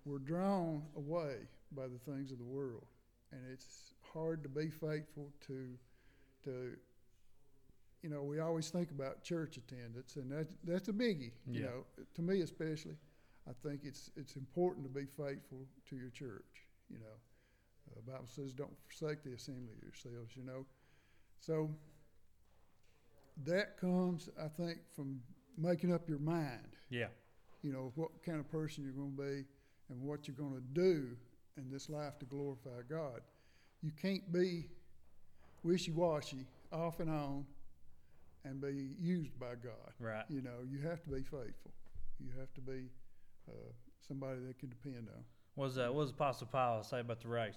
we're 0.04 0.18
drawn 0.18 0.82
away 0.96 1.36
by 1.72 1.84
the 1.84 1.98
things 2.10 2.32
of 2.32 2.38
the 2.38 2.44
world, 2.44 2.86
and 3.32 3.40
it's 3.52 3.94
hard 4.12 4.42
to 4.42 4.48
be 4.48 4.70
faithful 4.70 5.30
to 5.46 5.68
to. 6.44 6.72
You 8.02 8.10
know, 8.10 8.22
we 8.22 8.38
always 8.38 8.68
think 8.68 8.90
about 8.90 9.22
church 9.22 9.56
attendance, 9.56 10.16
and 10.16 10.30
that 10.30 10.46
that's 10.64 10.88
a 10.88 10.92
biggie. 10.92 11.32
You 11.46 11.62
know, 11.62 12.04
to 12.14 12.22
me 12.22 12.42
especially, 12.42 12.96
I 13.48 13.52
think 13.66 13.80
it's 13.84 14.10
it's 14.16 14.36
important 14.36 14.84
to 14.84 14.92
be 14.92 15.06
faithful 15.06 15.66
to 15.88 15.96
your 15.96 16.10
church. 16.10 16.66
You 16.90 16.98
know, 16.98 17.16
the 17.96 18.02
Bible 18.12 18.26
says, 18.26 18.52
"Don't 18.52 18.76
forsake 18.86 19.22
the 19.24 19.32
assembly 19.32 19.72
of 19.76 19.82
yourselves." 19.82 20.36
You 20.36 20.44
know, 20.44 20.66
so 21.40 21.70
that 23.44 23.78
comes, 23.78 24.28
I 24.42 24.48
think, 24.48 24.78
from 24.94 25.20
making 25.58 25.92
up 25.92 26.08
your 26.08 26.18
mind. 26.18 26.76
Yeah. 26.90 27.08
You 27.62 27.72
know 27.72 27.92
what 27.96 28.10
kind 28.24 28.38
of 28.40 28.50
person 28.50 28.84
you're 28.84 28.92
going 28.92 29.16
to 29.16 29.22
be 29.22 29.44
and 29.90 30.00
what 30.02 30.26
you're 30.28 30.36
going 30.36 30.54
to 30.54 30.80
do 30.80 31.08
in 31.56 31.70
this 31.70 31.88
life 31.88 32.18
to 32.18 32.26
glorify 32.26 32.82
God. 32.88 33.20
You 33.82 33.90
can't 34.00 34.32
be 34.32 34.66
wishy-washy, 35.62 36.46
off 36.72 37.00
and 37.00 37.10
on, 37.10 37.44
and 38.44 38.60
be 38.60 38.90
used 39.00 39.38
by 39.38 39.54
God. 39.62 39.92
Right. 39.98 40.24
You 40.28 40.42
know, 40.42 40.60
you 40.68 40.80
have 40.86 41.02
to 41.04 41.10
be 41.10 41.22
faithful. 41.22 41.72
You 42.20 42.30
have 42.38 42.52
to 42.54 42.60
be 42.60 42.88
uh, 43.48 43.52
somebody 44.06 44.40
they 44.46 44.52
can 44.54 44.68
depend 44.68 45.08
on. 45.14 45.24
What 45.54 45.68
does, 45.68 45.78
uh, 45.78 45.88
what 45.88 46.02
does 46.02 46.10
Apostle 46.10 46.48
Paul 46.50 46.82
say 46.82 47.00
about 47.00 47.20
the 47.20 47.28
race? 47.28 47.56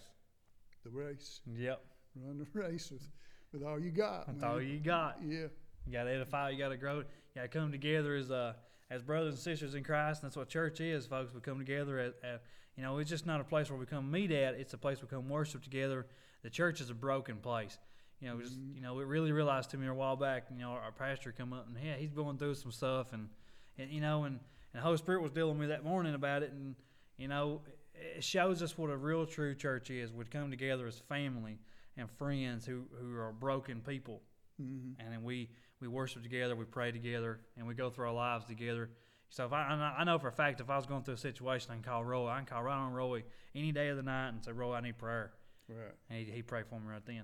The 0.84 0.90
race, 0.92 1.42
Yep. 1.58 1.82
run 2.16 2.38
the 2.38 2.48
race 2.60 2.92
with, 2.92 3.08
with 3.52 3.64
all 3.64 3.80
you 3.80 3.92
got. 3.92 4.28
That's 4.28 4.42
man. 4.42 4.50
all 4.52 4.62
you 4.62 4.80
got. 4.80 5.18
Yeah, 5.26 5.48
You 5.88 5.94
got 5.94 6.04
to 6.04 6.12
edify. 6.12 6.50
You 6.50 6.58
got 6.58 6.70
to 6.70 6.78
grow. 6.78 6.98
You 7.00 7.06
got 7.36 7.42
to 7.44 7.48
come 7.48 7.72
together 7.72 8.16
as 8.16 8.30
uh, 8.30 8.54
as 8.90 9.02
brothers 9.02 9.34
and 9.36 9.42
sisters 9.42 9.74
in 9.76 9.84
Christ. 9.84 10.22
And 10.22 10.30
that's 10.30 10.38
what 10.38 10.50
church 10.50 10.82
is, 10.82 11.06
folks. 11.06 11.34
We 11.34 11.40
come 11.42 11.58
together 11.58 11.98
at, 12.00 12.16
at 12.24 12.44
you 12.76 12.84
know, 12.84 12.98
it's 13.00 13.10
just 13.10 13.26
not 13.26 13.42
a 13.42 13.44
place 13.44 13.70
where 13.70 13.80
we 13.80 13.86
come 13.86 14.12
meet 14.12 14.32
at. 14.32 14.56
It's 14.56 14.74
a 14.74 14.78
place 14.78 15.02
we 15.02 15.08
come 15.08 15.30
worship 15.30 15.64
together. 15.64 16.06
The 16.44 16.50
church 16.50 16.82
is 16.82 16.90
a 16.90 16.94
broken 16.94 17.38
place. 17.38 17.80
You 18.20 18.30
know, 18.30 18.42
just 18.42 18.60
Mhm. 18.60 18.76
you 18.76 18.82
know, 18.82 18.96
we 18.96 19.04
really 19.04 19.32
realized 19.32 19.70
to 19.72 19.78
me 19.78 19.88
a 19.88 19.94
while 19.94 20.16
back. 20.16 20.48
You 20.52 20.58
know, 20.58 20.72
our, 20.72 20.82
our 20.82 20.92
pastor 20.92 21.32
come 21.32 21.54
up 21.54 21.68
and 21.68 21.78
yeah, 21.84 21.96
he's 21.96 22.14
going 22.14 22.38
through 22.38 22.56
some 22.56 22.72
stuff, 22.72 23.14
and 23.14 23.30
and 23.78 23.90
you 23.92 24.02
know, 24.02 24.24
and 24.26 24.36
and 24.74 24.82
the 24.82 24.82
Holy 24.82 24.98
Spirit 24.98 25.22
was 25.22 25.32
dealing 25.32 25.58
with 25.58 25.70
me 25.70 25.74
that 25.74 25.84
morning 25.84 26.14
about 26.16 26.44
it, 26.44 26.52
and 26.52 26.76
you 27.18 27.28
know, 27.28 27.62
it 27.94 28.24
shows 28.24 28.62
us 28.62 28.78
what 28.78 28.90
a 28.90 28.98
real 28.98 29.26
true 29.26 29.56
church 29.56 29.90
is. 29.90 30.12
We'd 30.12 30.32
come 30.32 30.50
together 30.52 30.86
as 30.88 31.00
family 31.00 31.60
and 31.96 32.10
friends 32.12 32.66
who 32.66 32.86
who 33.00 33.16
are 33.16 33.32
broken 33.32 33.82
people 33.82 34.22
hmm 34.58 34.94
and 35.00 35.14
then 35.14 35.24
we 35.24 35.50
we 35.82 35.88
worship 35.88 36.24
together, 36.24 36.56
we 36.56 36.66
pray 36.66 36.92
together, 36.92 37.40
and 37.58 37.68
we 37.68 37.74
go 37.76 37.90
through 37.90 38.08
our 38.08 38.14
lives 38.14 38.46
together. 38.46 38.90
So 39.30 39.46
if 39.46 39.54
I, 39.54 39.94
I 39.98 40.04
know- 40.04 40.20
for 40.20 40.30
a 40.30 40.32
fact 40.32 40.62
if 40.62 40.70
I 40.70 40.78
was 40.78 40.86
going 40.86 41.04
through 41.04 41.16
a 41.16 41.18
situation, 41.18 41.70
I 41.72 41.74
can 41.76 41.84
call 41.84 42.04
Roy. 42.04 42.28
I 42.30 42.38
can 42.38 42.46
call 42.46 42.64
right 42.64 42.78
on 42.78 42.94
Roy 42.94 43.24
any 43.54 43.72
day 43.72 43.90
of 43.90 43.98
the 43.98 44.04
night 44.04 44.30
and 44.30 44.44
say, 44.44 44.52
Roy, 44.52 44.74
I 44.74 44.82
need 44.82 44.98
prayer. 44.98 45.34
Right. 45.68 45.92
And 46.10 46.20
he 46.26 46.32
he 46.32 46.42
pray 46.42 46.64
for 46.64 46.80
me 46.80 46.88
right 46.88 47.06
then. 47.06 47.24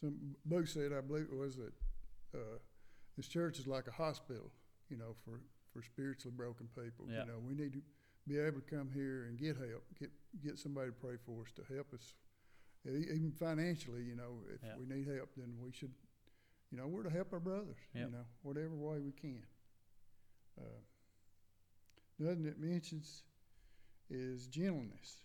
Some 0.00 0.36
Boo 0.44 0.64
said, 0.66 0.92
I 0.92 1.00
believe 1.00 1.26
it 1.32 1.36
was 1.36 1.56
that 1.56 1.72
uh, 2.34 2.58
this 3.16 3.26
church 3.26 3.58
is 3.58 3.66
like 3.66 3.88
a 3.88 3.90
hospital, 3.90 4.52
you 4.88 4.96
know, 4.96 5.14
for, 5.24 5.40
for 5.72 5.82
spiritually 5.82 6.32
broken 6.36 6.68
people. 6.76 7.06
Yeah. 7.10 7.22
You 7.22 7.26
know, 7.26 7.38
we 7.46 7.54
need 7.54 7.72
to 7.72 7.82
be 8.28 8.38
able 8.38 8.60
to 8.60 8.76
come 8.76 8.88
here 8.94 9.24
and 9.28 9.36
get 9.36 9.56
help, 9.56 9.82
get 9.98 10.10
get 10.44 10.58
somebody 10.58 10.88
to 10.90 10.92
pray 10.94 11.16
for 11.26 11.42
us 11.42 11.50
to 11.56 11.74
help 11.74 11.92
us, 11.92 12.14
even 12.86 13.32
financially. 13.36 14.04
You 14.04 14.14
know, 14.14 14.38
if 14.54 14.60
Yeah. 14.64 14.74
we 14.78 14.86
need 14.86 15.08
help, 15.08 15.30
then 15.36 15.54
we 15.60 15.72
should, 15.72 15.90
you 16.72 16.78
know, 16.78 16.86
we're 16.86 17.02
to 17.02 17.10
help 17.10 17.32
our 17.32 17.40
brothers. 17.40 17.76
Yep. 17.94 18.06
You 18.06 18.12
know, 18.12 18.24
whatever 18.42 18.74
way 18.74 18.98
we 18.98 19.12
can. 19.12 19.42
Uh, 20.58 20.64
nothing 22.18 22.46
it 22.46 22.58
mentions 22.58 23.22
is 24.10 24.46
gentleness. 24.46 25.18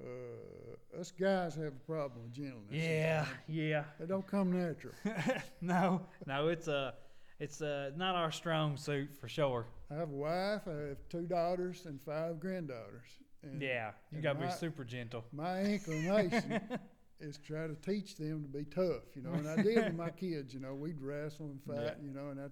Uh, 0.00 0.98
us 0.98 1.12
guys 1.12 1.54
have 1.54 1.66
a 1.66 1.86
problem 1.86 2.22
with 2.24 2.32
gentleness. 2.32 2.72
Yeah, 2.72 3.26
yeah. 3.46 3.84
It 4.00 4.08
don't 4.08 4.26
come 4.26 4.50
natural. 4.52 4.94
no, 5.60 6.02
no, 6.26 6.48
it's 6.48 6.68
uh, 6.68 6.92
it's 7.38 7.60
uh, 7.60 7.90
not 7.96 8.14
our 8.14 8.32
strong 8.32 8.76
suit 8.76 9.10
for 9.20 9.28
sure. 9.28 9.66
I 9.90 9.94
have 9.96 10.10
a 10.10 10.12
wife, 10.12 10.62
I 10.66 10.88
have 10.88 10.98
two 11.10 11.26
daughters, 11.26 11.82
and 11.84 12.00
five 12.02 12.40
granddaughters. 12.40 13.08
And 13.42 13.60
Yeah, 13.60 13.90
you 14.10 14.20
gotta 14.20 14.38
be 14.38 14.50
super 14.50 14.84
gentle. 14.84 15.24
My 15.32 15.62
inclination 15.62 16.60
is 17.20 17.38
try 17.38 17.66
to 17.66 17.74
teach 17.74 18.16
them 18.16 18.42
to 18.42 18.48
be 18.48 18.64
tough, 18.64 19.14
you 19.14 19.22
know. 19.22 19.32
And 19.34 19.48
I 19.48 19.62
did 19.62 19.76
with 19.86 19.94
my 19.94 20.10
kids, 20.24 20.52
you 20.54 20.60
know. 20.60 20.74
We'd 20.74 21.00
wrestle 21.00 21.46
and 21.46 21.62
fight, 21.62 21.76
Yeah. 21.98 22.04
you 22.04 22.12
know, 22.12 22.28
and 22.30 22.40
I, 22.40 22.46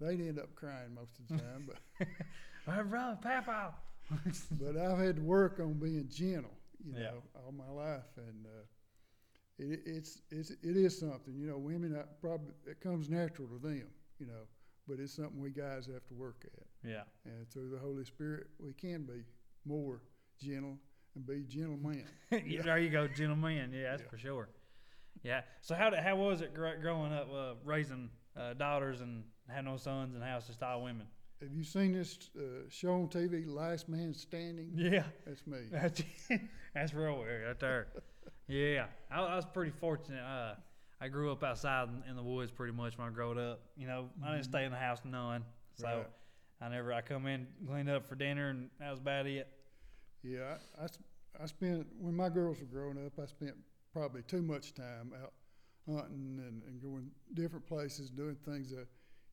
they'd 0.00 0.20
end 0.20 0.38
up 0.38 0.54
crying 0.54 0.94
most 0.94 1.18
of 1.18 1.28
the 1.28 1.38
time. 1.38 1.66
But 1.66 2.06
Hey, 2.66 2.82
run, 2.82 3.16
Papa. 3.22 3.74
but 4.52 4.76
I've 4.76 4.98
had 4.98 5.16
to 5.16 5.22
work 5.22 5.60
on 5.60 5.74
being 5.74 6.08
gentle, 6.08 6.56
you 6.84 6.92
Yeah. 6.94 7.10
know, 7.10 7.22
all 7.36 7.52
my 7.52 7.68
life, 7.70 8.04
and 8.16 8.46
uh, 8.46 8.64
it, 9.58 9.80
it's 9.86 10.20
it's 10.30 10.50
it 10.50 10.76
is 10.76 10.98
something, 10.98 11.34
you 11.38 11.46
know. 11.46 11.58
Women 11.58 11.96
I 11.96 12.02
probably 12.20 12.52
it 12.66 12.80
comes 12.80 13.08
natural 13.08 13.48
to 13.48 13.58
them, 13.58 13.86
you 14.18 14.26
know, 14.26 14.46
but 14.88 14.98
it's 15.00 15.14
something 15.14 15.40
we 15.40 15.50
guys 15.50 15.86
have 15.86 16.06
to 16.08 16.14
work 16.14 16.44
at. 16.44 16.88
Yeah, 16.88 17.02
And 17.24 17.48
through 17.50 17.70
the 17.70 17.78
Holy 17.78 18.04
Spirit, 18.04 18.48
we 18.58 18.72
can 18.72 19.02
be 19.04 19.22
more 19.64 20.02
gentle 20.40 20.78
and 21.14 21.26
be 21.26 21.44
gentlemen. 21.48 22.04
Yeah, 22.46 22.62
there 22.62 22.78
you 22.78 22.90
go, 22.90 23.08
gentleman. 23.08 23.72
Yeah, 23.72 23.90
that's 23.90 24.02
Yeah. 24.02 24.08
for 24.08 24.18
sure. 24.18 24.48
Yeah. 25.22 25.42
So 25.60 25.74
how 25.74 25.90
did, 25.90 26.00
how 26.00 26.16
was 26.16 26.40
it 26.40 26.54
growing 26.54 27.12
up, 27.12 27.28
uh, 27.32 27.54
raising 27.64 28.10
uh, 28.36 28.54
daughters 28.54 29.00
and 29.00 29.24
had 29.48 29.64
no 29.64 29.76
sons 29.76 30.14
and 30.14 30.22
house 30.22 30.46
just 30.46 30.62
all 30.62 30.82
women? 30.82 31.06
Have 31.42 31.52
you 31.52 31.64
seen 31.64 31.92
this 31.92 32.18
uh, 32.36 32.40
show 32.68 32.92
on 32.94 33.08
TV, 33.08 33.46
Last 33.46 33.88
Man 33.88 34.14
Standing? 34.14 34.70
Yeah, 34.74 35.04
That's 35.26 35.46
me. 35.46 35.58
that's 35.72 36.02
that's 36.74 36.94
real 36.94 37.18
weird 37.18 37.46
right 37.46 37.58
there. 37.60 37.88
Yeah, 38.46 38.86
I, 39.10 39.20
I 39.22 39.36
was 39.36 39.46
pretty 39.46 39.70
fortunate. 39.72 40.22
Uh, 40.22 40.54
I 41.00 41.08
grew 41.08 41.32
up 41.32 41.42
outside 41.42 41.88
in, 41.88 42.10
in 42.10 42.16
the 42.16 42.22
woods 42.22 42.50
pretty 42.50 42.72
much 42.74 42.98
when 42.98 43.08
I 43.08 43.10
growed 43.10 43.38
up. 43.38 43.60
You 43.76 43.86
know, 43.86 44.10
I 44.22 44.32
didn't 44.32 44.42
Mhm. 44.42 44.50
stay 44.50 44.64
in 44.64 44.70
the 44.70 44.78
house 44.78 45.00
none, 45.04 45.44
so 45.74 45.86
Right. 45.86 46.06
I 46.60 46.68
never. 46.68 46.92
I 46.92 47.00
come 47.00 47.26
in, 47.26 47.46
cleaned 47.66 47.88
up 47.88 48.06
for 48.06 48.16
dinner, 48.16 48.50
and 48.50 48.68
that 48.78 48.90
was 48.90 49.00
about 49.00 49.26
it. 49.26 49.48
Yeah, 50.22 50.56
I 50.80 50.86
I 51.42 51.46
spent, 51.46 51.86
when 51.98 52.14
my 52.14 52.28
girls 52.28 52.58
were 52.60 52.66
growing 52.66 53.04
up, 53.06 53.12
I 53.22 53.26
spent 53.26 53.54
probably 53.92 54.22
too 54.22 54.42
much 54.42 54.74
time 54.74 55.12
out 55.22 55.32
hunting 55.86 56.40
and, 56.46 56.62
and 56.64 56.82
going 56.82 57.10
different 57.34 57.66
places, 57.66 58.10
doing 58.10 58.36
things 58.44 58.70
that, 58.70 58.86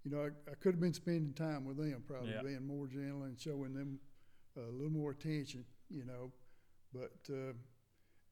you 0.03 0.11
know, 0.11 0.21
I, 0.21 0.51
I 0.51 0.55
could 0.55 0.73
have 0.75 0.79
been 0.79 0.93
spending 0.93 1.33
time 1.33 1.65
with 1.65 1.77
them, 1.77 2.03
probably 2.07 2.31
Yeah. 2.31 2.41
being 2.43 2.65
more 2.65 2.87
gentle 2.87 3.23
and 3.23 3.37
showing 3.39 3.73
them 3.73 3.99
a 4.55 4.61
little 4.71 4.91
more 4.91 5.11
attention, 5.11 5.65
you 5.89 6.05
know. 6.05 6.31
But 6.93 7.17
uh, 7.29 7.53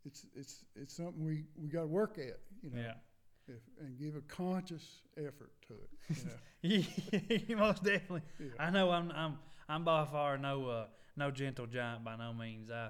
it's, 0.05 0.25
it's, 0.35 0.63
it's 0.75 0.95
something 0.95 1.23
we, 1.25 1.43
we 1.61 1.67
got 1.67 1.81
to 1.81 1.87
work 1.87 2.17
at, 2.17 2.39
you 2.61 2.69
know, 2.69 2.79
Yeah. 2.79 2.93
if, 3.47 3.61
and 3.81 3.97
give 3.99 4.15
a 4.15 4.21
conscious 4.21 5.01
effort 5.17 5.51
to 5.67 5.73
it, 5.73 6.17
you 6.63 6.79
know. 7.49 7.57
Most 7.57 7.83
definitely. 7.83 8.21
Yeah. 8.39 8.47
I 8.59 8.69
know 8.69 8.89
I'm 8.91 9.11
I'm 9.11 9.37
I'm 9.69 9.83
by 9.83 10.05
far 10.05 10.37
no 10.37 10.65
uh, 10.67 10.85
no 11.17 11.31
gentle 11.31 11.65
giant 11.67 12.03
by 12.03 12.15
no 12.15 12.33
means. 12.33 12.69
I 12.71 12.89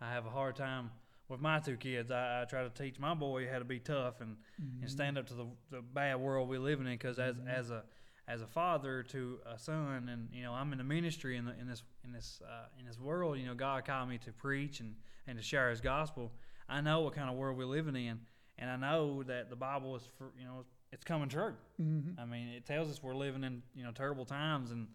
I 0.00 0.10
have 0.12 0.26
a 0.26 0.30
hard 0.30 0.56
time 0.56 0.90
with 1.28 1.40
my 1.40 1.58
two 1.58 1.76
kids. 1.76 2.10
I, 2.10 2.42
I 2.42 2.44
try 2.44 2.62
to 2.62 2.70
teach 2.70 2.98
my 2.98 3.14
boy 3.14 3.48
how 3.50 3.58
to 3.58 3.64
be 3.64 3.78
tough 3.80 4.20
and, 4.20 4.36
and 4.82 4.90
stand 4.90 5.16
up 5.18 5.26
to 5.28 5.34
the, 5.34 5.46
the 5.70 5.80
bad 5.82 6.16
world 6.20 6.48
we're 6.48 6.58
living 6.60 6.86
in. 6.86 6.92
Because 6.92 7.18
as 7.18 7.36
Mhm. 7.36 7.48
as 7.48 7.70
a 7.70 7.82
as 8.28 8.42
a 8.42 8.46
father 8.46 9.02
to 9.04 9.38
a 9.46 9.56
son, 9.58 10.08
and 10.08 10.28
you 10.32 10.42
know 10.42 10.52
I'm 10.52 10.72
in 10.72 10.78
the 10.78 10.84
ministry 10.84 11.36
in 11.36 11.44
the, 11.44 11.58
in 11.60 11.66
this 11.68 11.82
in 12.04 12.12
this 12.12 12.42
uh, 12.46 12.66
in 12.78 12.84
this 12.86 12.98
world. 12.98 13.38
You 13.38 13.46
know 13.46 13.54
God 13.54 13.84
called 13.84 14.08
me 14.08 14.18
to 14.18 14.32
preach 14.32 14.80
and 14.80 14.94
and 15.26 15.38
to 15.38 15.42
share 15.42 15.70
His 15.70 15.80
gospel. 15.80 16.32
I 16.68 16.80
know 16.80 17.00
what 17.02 17.14
kind 17.14 17.30
of 17.30 17.36
world 17.36 17.56
we're 17.56 17.64
living 17.66 17.94
in, 17.96 18.18
and 18.58 18.68
I 18.70 18.76
know 18.76 19.22
that 19.22 19.48
the 19.50 19.56
Bible 19.56 19.94
is 19.96 20.08
for 20.18 20.32
you 20.38 20.44
know 20.44 20.64
it's 20.92 21.04
coming 21.04 21.28
true. 21.28 21.54
Mhm. 21.80 22.18
I 22.18 22.24
mean, 22.24 22.48
it 22.48 22.64
tells 22.66 22.90
us 22.90 23.02
we're 23.02 23.14
living 23.14 23.44
in 23.44 23.62
you 23.74 23.84
know 23.84 23.92
terrible 23.92 24.24
times, 24.24 24.70
and, 24.72 24.88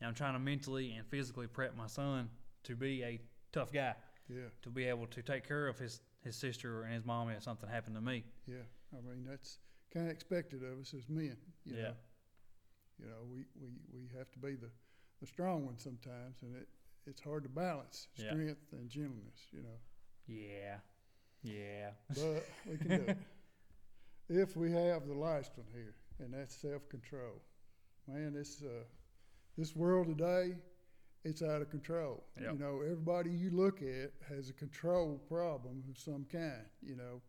and 0.00 0.08
I'm 0.08 0.14
trying 0.14 0.34
to 0.34 0.38
mentally 0.38 0.92
and 0.92 1.06
physically 1.06 1.46
prep 1.46 1.76
my 1.76 1.86
son 1.86 2.28
to 2.64 2.76
be 2.76 3.02
a 3.02 3.20
tough 3.52 3.72
guy, 3.72 3.94
Yeah. 4.28 4.48
to 4.62 4.70
be 4.70 4.84
able 4.84 5.06
to 5.08 5.22
take 5.22 5.46
care 5.46 5.66
of 5.68 5.78
his 5.78 6.00
his 6.24 6.36
sister 6.36 6.82
and 6.82 6.92
his 6.94 7.04
mom 7.04 7.30
if 7.30 7.42
something 7.42 7.68
happened 7.68 7.94
to 7.94 8.02
me. 8.02 8.24
Yeah, 8.46 8.56
I 8.92 9.00
mean 9.08 9.24
that's 9.28 9.58
kind 9.92 10.06
of 10.06 10.12
expected 10.12 10.62
of 10.64 10.80
us 10.80 10.92
as 10.94 11.08
men. 11.08 11.36
You 11.64 11.76
Yeah. 11.76 11.82
know? 11.82 11.94
you 12.98 13.06
know 13.06 13.22
we, 13.30 13.44
we, 13.60 13.68
we 13.92 14.18
have 14.18 14.30
to 14.32 14.38
be 14.38 14.56
the, 14.56 14.70
the 15.20 15.26
strong 15.26 15.64
one 15.64 15.78
sometimes, 15.78 16.42
and 16.42 16.56
it 16.56 16.68
it's 17.06 17.20
hard 17.20 17.42
to 17.44 17.48
balance 17.48 18.08
Yeah. 18.16 18.30
strength 18.30 18.72
and 18.72 18.88
gentleness. 18.90 19.46
You 19.52 19.62
know, 19.62 19.78
Yeah, 20.26 20.78
yeah, 21.42 21.90
but 22.14 22.44
we 22.68 22.76
can 22.76 22.88
do 22.88 23.04
it 23.06 23.18
if 24.28 24.56
we 24.56 24.70
have 24.72 25.06
the 25.06 25.14
last 25.14 25.52
one 25.56 25.66
here, 25.72 25.94
and 26.18 26.34
that's 26.34 26.54
self 26.54 26.88
control. 26.88 27.40
Man, 28.06 28.32
this 28.34 28.62
uh, 28.62 28.84
this 29.58 29.74
world 29.74 30.06
today, 30.06 30.54
it's 31.24 31.42
out 31.42 31.60
of 31.60 31.68
control. 31.68 32.24
Yep. 32.40 32.52
You 32.52 32.58
know, 32.58 32.80
everybody 32.82 33.30
you 33.30 33.50
look 33.50 33.82
at 33.82 34.12
has 34.28 34.48
a 34.48 34.52
control 34.52 35.20
problem 35.28 35.82
of 35.90 35.98
some 35.98 36.24
kind. 36.30 36.64
You 36.80 36.96
know, 36.96 37.20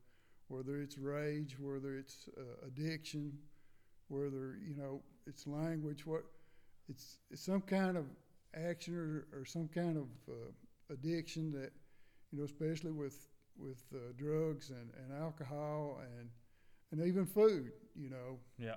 whether 0.48 0.80
it's 0.80 0.98
rage, 0.98 1.58
whether 1.60 1.98
it's 1.98 2.30
uh, 2.38 2.68
addiction, 2.68 3.34
whether 4.08 4.58
you 4.64 4.76
know 4.78 5.02
it's 5.26 5.48
language, 5.48 6.06
what 6.06 6.24
it's 6.88 7.18
it's 7.32 7.44
some 7.44 7.62
kind 7.62 7.98
of 7.98 8.06
action 8.54 8.96
or, 8.96 9.40
or 9.40 9.44
some 9.44 9.68
kind 9.68 9.98
of 9.98 10.08
uh, 10.30 10.94
addiction 10.94 11.52
that 11.52 11.72
you 12.32 12.38
know, 12.38 12.46
especially 12.46 12.92
with 12.92 13.28
with 13.58 13.84
uh, 13.94 14.14
drugs 14.18 14.70
and, 14.70 14.92
and 14.98 15.20
alcohol 15.20 16.00
and 16.16 16.30
and 16.92 17.08
even 17.08 17.26
food. 17.26 17.72
You 17.96 18.12
know, 18.12 18.40
yeah, 18.60 18.76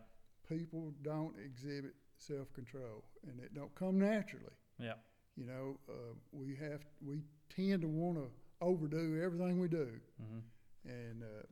people 0.49 0.95
don't 1.03 1.35
exhibit 1.39 1.93
self 2.23 2.53
control, 2.55 3.05
and 3.27 3.41
it 3.41 3.55
don't 3.55 3.75
come 3.75 3.99
naturally. 3.99 4.57
yeah, 4.79 4.95
You 5.37 5.47
know, 5.47 5.79
uh, 5.89 6.15
we 6.33 6.55
have 6.57 6.81
we 7.05 7.23
tend 7.55 7.83
to 7.83 7.89
want 7.89 8.17
to 8.19 8.29
overdo 8.61 9.21
everything 9.23 9.59
we 9.59 9.69
do, 9.69 9.89
hmm 10.21 10.39
and 10.85 11.23
uh, 11.23 11.47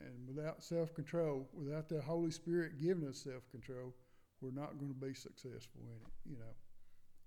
and 0.00 0.26
without 0.36 0.62
self 0.62 0.94
control, 0.94 1.48
without 1.52 1.88
the 1.88 2.00
Holy 2.02 2.30
Spirit 2.30 2.78
giving 2.80 3.06
us 3.08 3.18
self 3.18 3.48
control, 3.50 3.94
we're 4.40 4.50
not 4.50 4.78
going 4.78 4.92
to 4.92 5.06
be 5.06 5.14
successful 5.14 5.80
in 5.82 5.96
it. 6.06 6.12
You 6.32 6.38
know, 6.38 6.54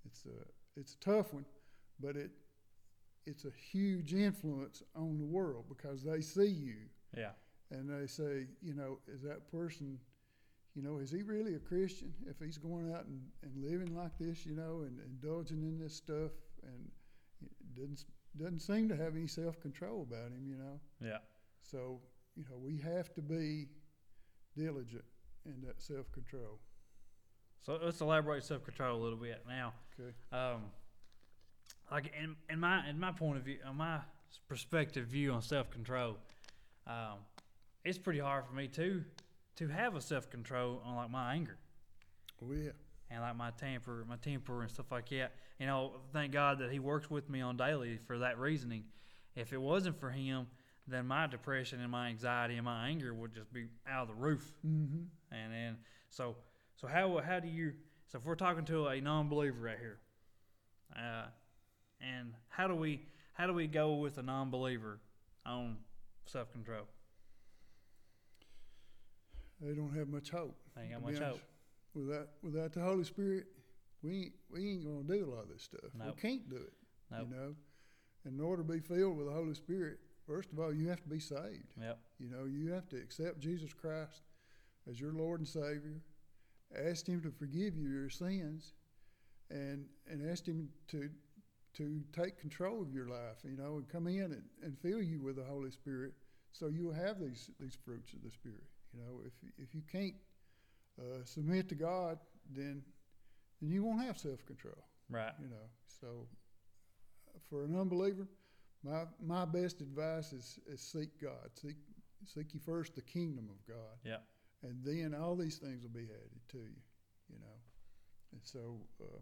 it's 0.05 0.25
a 0.25 0.79
it's 0.79 0.95
a 0.95 0.99
tough 0.99 1.33
one, 1.33 1.45
but 1.99 2.15
it 2.15 2.31
it's 3.25 3.45
a 3.45 3.51
huge 3.71 4.13
influence 4.13 4.83
on 4.95 5.17
the 5.17 5.25
world 5.25 5.65
because 5.67 6.03
they 6.03 6.21
see 6.21 6.47
you. 6.47 6.75
Yeah, 7.17 7.31
and 7.71 7.89
they 7.89 8.07
say, 8.07 8.47
you 8.61 8.73
know, 8.75 8.99
is 9.07 9.21
that 9.23 9.49
person, 9.51 9.97
you 10.75 10.81
know, 10.81 10.97
is 10.97 11.09
he 11.09 11.21
really 11.23 11.55
a 11.55 11.59
Christian 11.59 12.13
if 12.29 12.37
he's 12.39 12.57
going 12.57 12.93
out 12.93 13.05
and, 13.05 13.21
and 13.43 13.63
living 13.63 13.95
like 13.95 14.17
this, 14.19 14.45
you 14.45 14.55
know, 14.55 14.83
and 14.85 14.99
indulging 15.05 15.63
in 15.63 15.79
this 15.79 15.95
stuff 15.95 16.31
and 16.63 16.91
doesn't 17.75 18.03
doesn't 18.37 18.59
seem 18.59 18.89
to 18.89 18.97
have 18.97 19.15
any 19.15 19.27
self 19.27 19.59
control 19.61 20.05
about 20.09 20.27
him, 20.31 20.45
you 20.45 20.57
know. 20.57 20.79
yeah. 21.01 21.19
So, 21.61 22.01
you 22.35 22.43
know, 22.49 22.57
we 22.57 22.77
have 22.81 23.13
to 23.13 23.21
be 23.21 23.67
diligent 24.57 25.05
in 25.45 25.61
that 25.65 25.81
self 25.81 26.11
control. 26.11 26.59
So 27.61 27.79
let's 27.81 28.01
elaborate 28.01 28.43
self 28.43 28.65
control 28.65 28.99
a 28.99 29.01
little 29.01 29.17
bit 29.17 29.43
now. 29.47 29.73
Okay. 29.97 30.13
Um, 30.33 30.63
like 31.89 32.11
in, 32.21 32.35
in 32.49 32.59
my 32.59 32.87
in 32.89 32.99
my 32.99 33.13
point 33.13 33.37
of 33.37 33.45
view, 33.45 33.59
on 33.65 33.77
my 33.77 33.99
perspective 34.49 35.07
view 35.07 35.31
on 35.31 35.41
self 35.41 35.69
control, 35.69 36.17
um, 36.85 37.19
it's 37.85 37.97
pretty 37.97 38.19
hard 38.19 38.45
for 38.45 38.53
me 38.53 38.67
too 38.67 39.05
to 39.57 39.67
have 39.67 39.95
a 39.95 40.01
self 40.01 40.29
control 40.29 40.81
on 40.85 40.95
like 40.95 41.09
my 41.09 41.33
anger 41.33 41.57
Oh 42.41 42.51
yeah. 42.51 42.71
and 43.09 43.21
like 43.21 43.35
my 43.35 43.51
temper, 43.51 44.03
my 44.07 44.17
temper 44.17 44.61
and 44.61 44.69
stuff 44.69 44.91
like 44.91 45.09
that. 45.09 45.33
You 45.59 45.67
know, 45.67 45.93
thank 46.11 46.31
God 46.33 46.59
that 46.59 46.71
He 46.71 46.79
works 46.79 47.09
with 47.09 47.29
me 47.29 47.41
on 47.41 47.55
daily 47.57 47.97
for 48.05 48.19
that 48.19 48.37
reasoning. 48.39 48.83
If 49.35 49.53
it 49.53 49.61
wasn't 49.61 49.99
for 49.99 50.09
Him, 50.09 50.47
then 50.87 51.07
my 51.07 51.25
depression 51.27 51.81
and 51.81 51.89
my 51.91 52.09
anxiety 52.09 52.55
and 52.55 52.65
my 52.65 52.87
anger 52.87 53.13
would 53.13 53.33
just 53.33 53.51
be 53.53 53.67
out 53.89 54.03
of 54.03 54.07
the 54.09 54.13
roof. 54.21 54.53
Mm-hmm. 54.65 55.03
And 55.31 55.53
then 55.53 55.77
so 56.09 56.35
so 56.75 56.87
how 56.87 57.19
how 57.25 57.39
do 57.39 57.47
you 57.47 57.73
so 58.07 58.17
if 58.19 58.25
we're 58.25 58.35
talking 58.35 58.65
to 58.65 58.87
a 58.87 59.01
non-believer 59.01 59.59
right 59.59 59.79
here, 59.79 59.99
uh, 60.95 61.25
And 62.01 62.33
how 62.49 62.67
do 62.67 62.75
we 62.75 63.07
how 63.33 63.47
do 63.47 63.53
we 63.53 63.67
go 63.67 63.95
with 63.95 64.17
a 64.17 64.23
non-believer 64.23 64.99
on 65.45 65.77
self-control? 66.25 66.85
They 69.61 69.73
don't 69.73 69.95
have 69.95 70.07
much 70.09 70.29
hope. 70.29 70.55
They 70.75 70.83
ain't 70.83 70.93
got 70.93 71.01
much 71.01 71.15
honest. 71.15 71.31
hope. 71.31 71.41
Without 71.93 72.27
without 72.43 72.73
the 72.73 72.81
Holy 72.81 73.05
Spirit, 73.05 73.45
we 74.03 74.23
ain't, 74.23 74.33
we 74.51 74.71
ain't 74.71 74.85
gonna 74.85 75.03
do 75.03 75.25
a 75.25 75.31
lot 75.33 75.43
of 75.43 75.49
this 75.49 75.63
stuff. 75.63 75.91
Nope. 75.97 76.15
We 76.15 76.21
can't 76.21 76.49
do 76.49 76.57
it. 76.57 76.73
Nope. 77.11 77.27
You 77.29 77.35
know, 77.35 77.55
in 78.25 78.39
order 78.41 78.63
to 78.63 78.69
be 78.69 78.79
filled 78.79 79.17
with 79.17 79.27
the 79.27 79.33
Holy 79.33 79.53
Spirit, 79.53 79.99
first 80.27 80.51
of 80.51 80.59
all, 80.59 80.73
you 80.73 80.89
have 80.89 81.01
to 81.01 81.09
be 81.09 81.19
saved. 81.19 81.73
Yep. 81.79 81.99
You 82.19 82.29
know, 82.29 82.45
you 82.45 82.71
have 82.71 82.89
to 82.89 82.97
accept 82.97 83.39
Jesus 83.39 83.73
Christ 83.73 84.23
as 84.89 84.99
your 84.99 85.13
Lord 85.13 85.39
and 85.39 85.47
Savior, 85.47 86.01
ask 86.87 87.07
Him 87.07 87.21
to 87.21 87.31
forgive 87.31 87.75
you 87.75 87.89
your 87.89 88.09
sins, 88.09 88.73
and 89.49 89.85
and 90.09 90.29
ask 90.29 90.45
Him 90.45 90.69
to 90.89 91.09
to 91.73 92.01
take 92.13 92.39
control 92.39 92.81
of 92.81 92.93
your 92.93 93.07
life. 93.07 93.37
You 93.43 93.57
know, 93.57 93.77
and 93.77 93.87
come 93.87 94.07
in 94.07 94.23
and, 94.23 94.43
and 94.63 94.77
fill 94.79 95.01
you 95.01 95.21
with 95.21 95.37
the 95.37 95.43
Holy 95.43 95.71
Spirit, 95.71 96.13
so 96.51 96.67
you'll 96.67 96.93
have 96.93 97.19
these 97.19 97.49
these 97.59 97.77
fruits 97.85 98.13
of 98.13 98.21
the 98.23 98.31
Spirit. 98.31 98.63
You 98.95 99.01
know, 99.01 99.21
if 99.25 99.33
if 99.57 99.75
you 99.75 99.81
can't 99.91 100.15
uh, 100.99 101.23
submit 101.23 101.69
to 101.69 101.75
God, 101.75 102.17
then 102.49 102.81
then 103.61 103.71
you 103.71 103.83
won't 103.83 104.01
have 104.03 104.17
self 104.17 104.45
control. 104.45 104.85
Right. 105.09 105.33
You 105.41 105.49
know, 105.49 105.69
so 105.87 106.27
uh, 107.27 107.39
for 107.49 107.65
an 107.65 107.77
unbeliever, 107.79 108.27
my 108.83 109.03
my 109.21 109.45
best 109.45 109.81
advice 109.81 110.33
is, 110.33 110.59
is 110.67 110.81
seek 110.81 111.21
God. 111.21 111.49
Seek 111.53 111.75
seek 112.25 112.53
ye 112.53 112.59
first 112.59 112.95
the 112.95 113.01
kingdom 113.01 113.49
of 113.49 113.67
God. 113.67 113.97
Yep. 114.03 114.23
And 114.63 114.83
then 114.83 115.13
all 115.19 115.35
these 115.35 115.57
things 115.57 115.83
will 115.83 115.91
be 115.91 116.05
added 116.05 116.41
to 116.49 116.57
you. 116.57 116.81
You 117.29 117.39
know, 117.39 117.57
and 118.31 118.41
so 118.43 118.77
uh, 119.01 119.19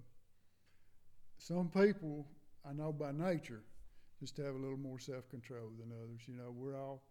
some 1.38 1.70
people 1.70 2.28
I 2.68 2.74
know 2.74 2.94
by 2.94 3.12
nature 3.12 3.64
just 4.20 4.38
have 4.38 4.56
a 4.56 4.58
little 4.58 4.78
more 4.78 5.00
self 5.00 5.28
control 5.30 5.72
than 5.80 5.92
others. 5.92 6.22
You 6.28 6.36
know, 6.36 6.54
we're 6.56 6.80
all 6.80 7.04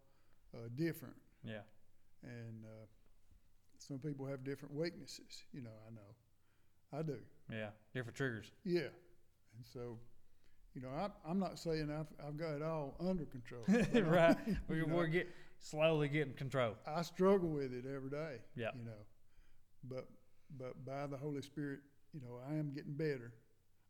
uh, 0.53 0.69
different, 0.75 1.15
Yeah. 1.43 1.61
And 2.23 2.65
uh, 2.65 2.85
some 3.77 3.99
people 3.99 4.25
have 4.25 4.43
different 4.43 4.73
weaknesses. 4.73 5.43
You 5.51 5.61
know, 5.61 5.71
I 5.87 5.93
know, 5.93 6.99
I 6.99 7.03
do. 7.03 7.19
Yeah. 7.51 7.69
Different 7.93 8.15
triggers. 8.15 8.51
Yeah, 8.63 8.81
and 9.55 9.65
so, 9.73 9.97
you 10.73 10.81
know, 10.81 10.89
I, 10.89 11.09
I'm 11.29 11.39
not 11.39 11.59
saying 11.59 11.89
I've, 11.91 12.25
I've 12.25 12.37
got 12.37 12.55
it 12.55 12.61
all 12.61 12.95
under 12.99 13.25
control. 13.25 13.63
right. 14.11 14.37
We're, 14.67 14.87
know, 14.87 14.95
we're 14.95 15.07
get 15.07 15.29
slowly 15.59 16.07
getting 16.07 16.33
control. 16.33 16.75
I 16.87 17.01
struggle 17.03 17.49
with 17.49 17.73
it 17.73 17.85
every 17.85 18.09
day. 18.09 18.37
Yeah. 18.55 18.69
You 18.77 18.85
know, 18.85 18.91
but 19.89 20.07
but 20.57 20.85
by 20.85 21.07
the 21.07 21.17
Holy 21.17 21.41
Spirit, 21.41 21.79
you 22.13 22.21
know, 22.21 22.39
I 22.49 22.53
am 22.53 22.73
getting 22.73 22.93
better. 22.93 23.33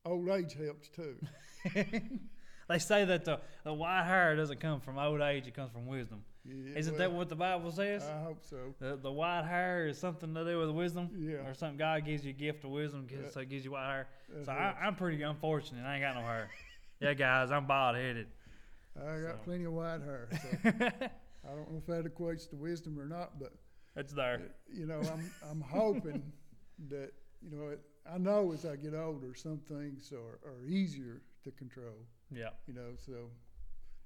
Old 0.06 0.30
age 0.30 0.54
helps 0.54 0.90
too. 0.90 1.16
they 2.70 2.80
say 2.80 3.06
that 3.06 3.26
the, 3.26 3.40
the 3.64 3.74
white 3.74 4.04
hair 4.04 4.36
doesn't 4.36 4.60
come 4.60 4.82
from 4.82 4.98
old 4.98 5.22
age; 5.22 5.48
it 5.48 5.54
comes 5.54 5.72
from 5.72 5.86
wisdom. 5.86 6.24
Yeah, 6.46 6.78
Isn't 6.78 6.94
well, 6.94 7.00
that 7.00 7.12
what 7.14 7.30
the 7.30 7.36
Bible 7.36 7.72
says? 7.72 8.04
I 8.04 8.22
hope 8.24 8.44
so. 8.44 8.74
the, 8.80 8.98
the 8.98 9.12
white 9.12 9.46
hair 9.46 9.88
is 9.88 9.98
something 9.98 10.34
to 10.34 10.44
do 10.44 10.60
with 10.60 10.72
wisdom, 10.72 11.10
Yeah. 11.18 11.48
or 11.50 11.54
something. 11.54 11.78
God 11.78 12.04
gives 12.06 12.26
you 12.26 12.32
a 12.32 12.34
gift 12.34 12.66
of 12.66 12.72
wisdom, 12.72 13.06
gives, 13.08 13.24
Yeah. 13.24 13.30
so 13.30 13.40
it 13.42 13.50
gives 13.50 13.64
you 13.64 13.72
white 13.72 13.88
hair. 13.90 14.08
So 14.44 14.52
I, 14.52 14.76
I'm 14.82 14.96
pretty 14.96 15.22
unfortunate. 15.24 15.86
I 15.86 15.96
ain't 15.96 16.04
got 16.04 16.16
no 16.16 16.22
hair. 16.22 16.50
yeah, 17.00 17.14
guys, 17.14 17.50
I'm 17.52 17.66
bald 17.66 17.96
headed. 17.96 18.28
I 18.98 19.22
got 19.22 19.32
so. 19.32 19.38
plenty 19.46 19.64
of 19.64 19.74
white 19.74 20.02
hair. 20.02 20.28
So 20.32 20.70
I 20.70 21.50
don't 21.56 21.72
know 21.72 21.78
if 21.78 21.86
that 21.88 22.06
equates 22.06 22.50
to 22.50 22.56
wisdom 22.58 23.00
or 23.00 23.06
not, 23.06 23.40
but 23.40 23.54
it's 23.96 24.12
there. 24.14 24.36
Uh, 24.36 24.74
you 24.74 24.86
know, 24.86 25.00
I'm 25.00 25.32
I'm 25.50 25.62
hoping 25.62 26.22
that 26.90 27.12
you 27.42 27.52
know, 27.58 27.70
it, 27.70 27.80
I 28.12 28.18
know 28.18 28.52
as 28.52 28.66
I 28.66 28.76
get 28.76 28.94
older, 28.94 29.34
some 29.34 29.60
things 29.60 30.12
are, 30.12 30.40
are 30.50 30.66
easier 30.66 31.22
to 31.46 31.52
control. 31.52 31.96
Yeah, 32.32 32.50
You 32.68 32.74
know, 32.74 32.90
so 32.98 33.14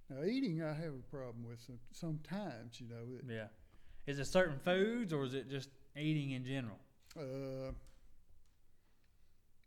now 0.10 0.24
eating 0.24 0.62
I 0.64 0.74
have 0.74 0.94
a 0.94 1.10
problem 1.16 1.46
with 1.48 1.60
some, 1.62 1.80
sometimes. 1.92 2.80
You 2.80 2.88
know, 2.90 3.18
it, 3.18 3.26
yeah. 3.30 3.48
Is 4.06 4.20
it 4.20 4.26
certain 4.26 4.58
foods, 4.60 5.12
or 5.14 5.24
is 5.26 5.34
it 5.34 5.50
just 5.50 5.70
eating 5.98 6.32
in 6.32 6.46
general? 6.46 6.78
uh, 7.18 7.72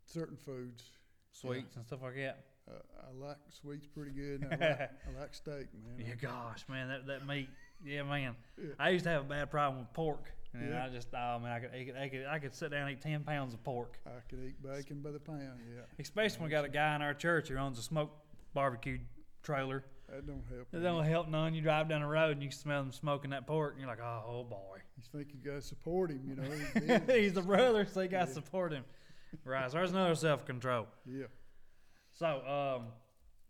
certain 0.05 0.37
foods. 0.37 0.83
Sweets 1.31 1.75
and 1.77 1.85
stuff 1.85 2.01
like 2.01 2.15
that. 2.15 2.45
Uh, 2.69 2.73
I 3.01 3.27
like 3.27 3.37
sweets 3.49 3.87
pretty 3.87 4.11
good. 4.11 4.41
And 4.41 4.53
I, 4.53 4.67
like, 4.67 4.79
I 5.17 5.21
like 5.21 5.33
steak, 5.33 5.67
man. 5.85 6.05
Yeah, 6.05 6.15
gosh, 6.15 6.65
man, 6.69 6.89
that 6.89 7.07
that 7.07 7.25
meat. 7.27 7.49
Yeah, 7.83 8.03
man. 8.03 8.35
Yeah. 8.57 8.71
I 8.79 8.89
used 8.89 9.05
to 9.05 9.09
have 9.11 9.21
a 9.21 9.27
bad 9.29 9.49
problem 9.49 9.79
with 9.81 9.93
pork, 9.93 10.31
and 10.53 10.69
Yeah. 10.69 10.85
I 10.85 10.89
just, 10.89 11.07
oh 11.13 11.39
man, 11.39 11.51
I 11.51 11.59
could, 11.59 11.71
I 11.73 11.83
could, 11.85 11.95
I 11.97 12.09
could, 12.09 12.25
I 12.25 12.39
could 12.39 12.53
sit 12.53 12.71
down 12.71 12.87
and 12.87 12.91
eat 12.97 13.01
ten 13.01 13.23
pounds 13.23 13.53
of 13.53 13.63
pork. 13.63 13.97
I 14.05 14.09
could 14.29 14.39
eat 14.45 14.61
bacon 14.61 15.01
by 15.01 15.11
the 15.11 15.19
pound. 15.19 15.59
Yeah, 15.73 15.81
Especially 15.99 16.39
when 16.39 16.49
we 16.49 16.51
got 16.51 16.65
a 16.65 16.69
guy 16.69 16.95
in 16.95 17.01
our 17.01 17.13
church 17.13 17.47
who 17.47 17.55
owns 17.57 17.79
a 17.79 17.83
smoked 17.83 18.15
barbecue 18.53 18.99
trailer. 19.43 19.83
That 20.11 20.27
don't 20.27 20.43
help. 20.53 20.67
It 20.73 20.79
don't 20.79 21.05
help 21.05 21.27
none. 21.29 21.53
You 21.53 21.61
drive 21.61 21.89
down 21.89 22.01
the 22.01 22.07
road 22.07 22.31
and 22.33 22.43
you 22.43 22.49
can 22.49 22.57
smell 22.57 22.83
them 22.83 22.91
smoking 22.91 23.31
that 23.31 23.47
pork, 23.47 23.71
and 23.73 23.81
you're 23.81 23.89
like, 23.89 24.01
oh, 24.01 24.23
oh 24.27 24.43
boy. 24.43 24.77
You 24.97 25.03
think 25.11 25.29
you 25.33 25.39
got 25.43 25.55
to 25.57 25.61
support 25.61 26.11
him? 26.11 26.21
You 26.27 26.35
know, 26.35 27.01
he's 27.15 27.33
the 27.33 27.41
brother, 27.41 27.85
so 27.91 28.01
you 28.01 28.07
got 28.09 28.25
to 28.25 28.27
Yeah. 28.27 28.33
support 28.33 28.71
him. 28.73 28.83
Right, 29.45 29.71
so 29.71 29.77
there's 29.77 29.91
another 29.91 30.15
self 30.15 30.45
control. 30.45 30.87
yeah. 31.05 31.25
So, 32.13 32.27
um, 32.27 32.87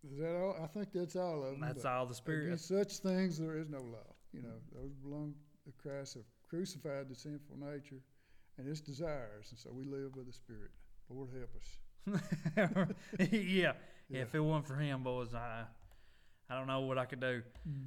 Is 0.09 0.19
that 0.19 0.35
all? 0.35 0.55
I 0.63 0.67
think 0.67 0.89
that's 0.93 1.15
all 1.15 1.43
of 1.43 1.51
them. 1.51 1.61
that's 1.61 1.83
all 1.85 2.05
the 2.05 2.13
spirit. 2.15 2.45
Against 2.45 2.67
such 2.67 2.97
things 2.99 3.37
there 3.39 3.57
is 3.57 3.67
no 3.69 3.79
law. 3.79 4.13
You 4.31 4.43
know, 4.43 4.53
those 4.73 4.93
belong 5.03 5.33
to 5.65 5.71
Christ 5.81 6.13
have 6.13 6.23
crucified 6.47 7.09
the 7.09 7.15
sinful 7.15 7.57
nature 7.57 7.99
and 8.57 8.67
its 8.67 8.79
desires, 8.81 9.47
and 9.49 9.59
so 9.59 9.71
we 9.73 9.83
live 9.83 10.15
with 10.15 10.27
the 10.27 10.33
Spirit. 10.33 10.69
Lord 11.09 11.29
help 11.35 11.55
us. 11.55 12.21
yeah. 13.19 13.27
yeah, 13.31 13.71
Yeah. 14.09 14.21
If 14.21 14.35
it 14.35 14.39
weren't 14.39 14.67
for 14.67 14.75
him, 14.75 15.03
boys, 15.03 15.33
I, 15.33 15.63
I 16.51 16.57
don't 16.57 16.67
know 16.67 16.81
what 16.81 16.97
I 16.97 17.05
could 17.05 17.21
do. 17.21 17.41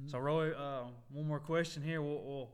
So, 0.07 0.17
Roy, 0.17 0.51
uh, 0.51 0.85
one 1.11 1.27
more 1.27 1.39
question 1.39 1.83
here. 1.83 2.01
We'll, 2.01 2.21
we'll, 2.23 2.49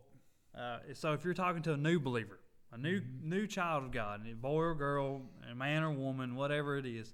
uh, 0.58 0.80
so, 0.94 1.14
if 1.14 1.24
you're 1.24 1.34
talking 1.34 1.62
to 1.64 1.74
a 1.74 1.78
new 1.78 2.02
believer, 2.02 2.38
a 2.74 2.78
new 2.78 3.02
new 3.22 3.48
child 3.48 3.86
of 3.86 3.92
God, 3.92 4.28
a 4.30 4.36
boy 4.36 4.60
or 4.60 4.76
girl, 4.76 5.22
a 5.50 5.56
man 5.56 5.84
or 5.84 5.92
woman, 5.92 6.36
whatever 6.36 6.78
it 6.78 6.86
is, 6.86 7.14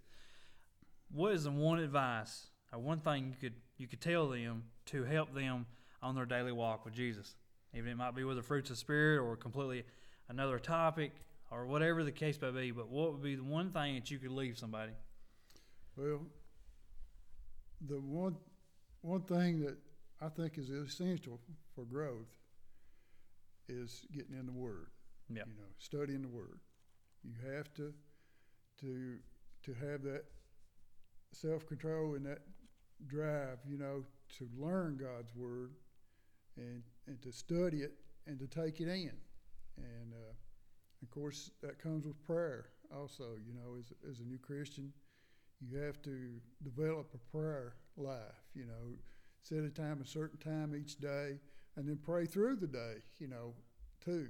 what 1.12 1.34
is 1.34 1.44
the 1.44 1.52
one 1.52 1.78
advice 1.78 2.48
or 2.74 2.80
one 2.80 3.00
thing 3.00 3.28
you 3.28 3.36
could 3.40 3.54
you 3.78 3.88
could 3.88 4.02
tell 4.02 4.30
them 4.30 4.64
to 4.88 5.04
help 5.04 5.32
them 5.36 5.68
on 6.02 6.16
their 6.16 6.26
daily 6.26 6.52
walk 6.52 6.84
with 6.84 6.96
Jesus? 6.96 7.36
Even 7.76 7.92
it 7.92 7.98
might 7.98 8.16
be 8.16 8.24
with 8.24 8.38
the 8.38 8.44
fruits 8.44 8.72
of 8.72 8.80
spirit 8.80 9.24
or 9.24 9.36
completely 9.36 9.84
another 10.28 10.58
topic 10.58 11.12
or 11.52 11.68
whatever 11.68 12.04
the 12.04 12.12
case 12.12 12.42
may 12.42 12.50
be. 12.50 12.72
But 12.72 12.90
what 12.90 13.12
would 13.14 13.22
be 13.22 13.36
the 13.36 13.44
one 13.44 13.70
thing 13.70 13.94
that 13.94 14.10
you 14.10 14.18
could 14.18 14.32
leave 14.32 14.58
somebody? 14.58 14.94
Well, 15.96 16.22
the 17.88 18.00
one 18.00 18.38
one 19.02 19.22
thing 19.22 19.60
that 19.62 19.78
I 20.22 20.30
think 20.30 20.58
is 20.58 20.70
essential 20.70 21.40
for 21.76 21.86
growth 21.86 22.28
is 23.70 24.06
getting 24.12 24.36
in 24.38 24.46
the 24.46 24.52
Word. 24.52 24.88
Yeah. 25.30 25.44
You 25.46 25.54
know, 25.54 25.68
studying 25.78 26.22
the 26.22 26.28
Word. 26.28 26.60
You 27.24 27.34
have 27.56 27.74
to 27.76 27.94
to 28.82 29.18
to 29.64 29.74
have 29.74 30.04
that 30.04 30.24
self 31.34 31.66
control 31.68 32.16
and 32.16 32.26
that 32.26 32.40
drive. 33.08 33.60
You 33.68 33.78
know, 33.78 34.04
to 34.38 34.50
learn 34.58 34.98
God's 34.98 35.34
Word 35.36 35.72
and 36.58 36.82
and 37.08 37.22
to 37.22 37.32
study 37.32 37.78
it 37.78 37.94
and 38.26 38.40
to 38.40 38.48
take 38.48 38.80
it 38.82 38.88
in. 38.88 39.12
And 39.78 40.14
uh, 40.14 40.34
of 41.04 41.12
course, 41.12 41.52
that 41.62 41.78
comes 41.80 42.08
with 42.08 42.22
prayer. 42.24 42.70
Also, 42.96 43.36
you 43.46 43.54
know, 43.54 43.78
as 43.80 43.94
as 44.10 44.20
a 44.22 44.24
new 44.24 44.40
Christian, 44.40 44.92
you 45.60 45.78
have 45.78 46.02
to 46.04 46.40
develop 46.64 47.14
a 47.14 47.38
prayer 47.38 47.76
life. 47.98 48.46
You 48.54 48.66
know, 48.66 48.96
set 49.42 49.60
a 49.60 49.70
time, 49.70 50.02
a 50.02 50.06
certain 50.06 50.40
time 50.40 50.76
each 50.76 50.98
day, 50.98 51.40
and 51.76 51.88
then 51.88 51.98
pray 52.04 52.26
through 52.26 52.58
the 52.58 52.68
day. 52.68 52.96
You 53.20 53.28
know, 53.28 53.54
too, 54.04 54.28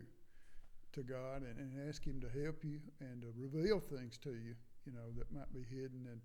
to 0.94 1.04
God, 1.04 1.44
and, 1.44 1.58
and 1.60 1.90
ask 1.90 2.06
Him 2.06 2.22
to 2.22 2.44
help 2.44 2.64
you 2.64 2.80
and 3.00 3.22
to 3.22 3.28
reveal 3.36 3.80
things 3.80 4.18
to 4.20 4.32
you. 4.32 4.56
You 4.86 4.94
know, 4.94 5.12
that 5.18 5.32
might 5.32 5.54
be 5.54 5.64
hidden. 5.70 6.08
And 6.10 6.22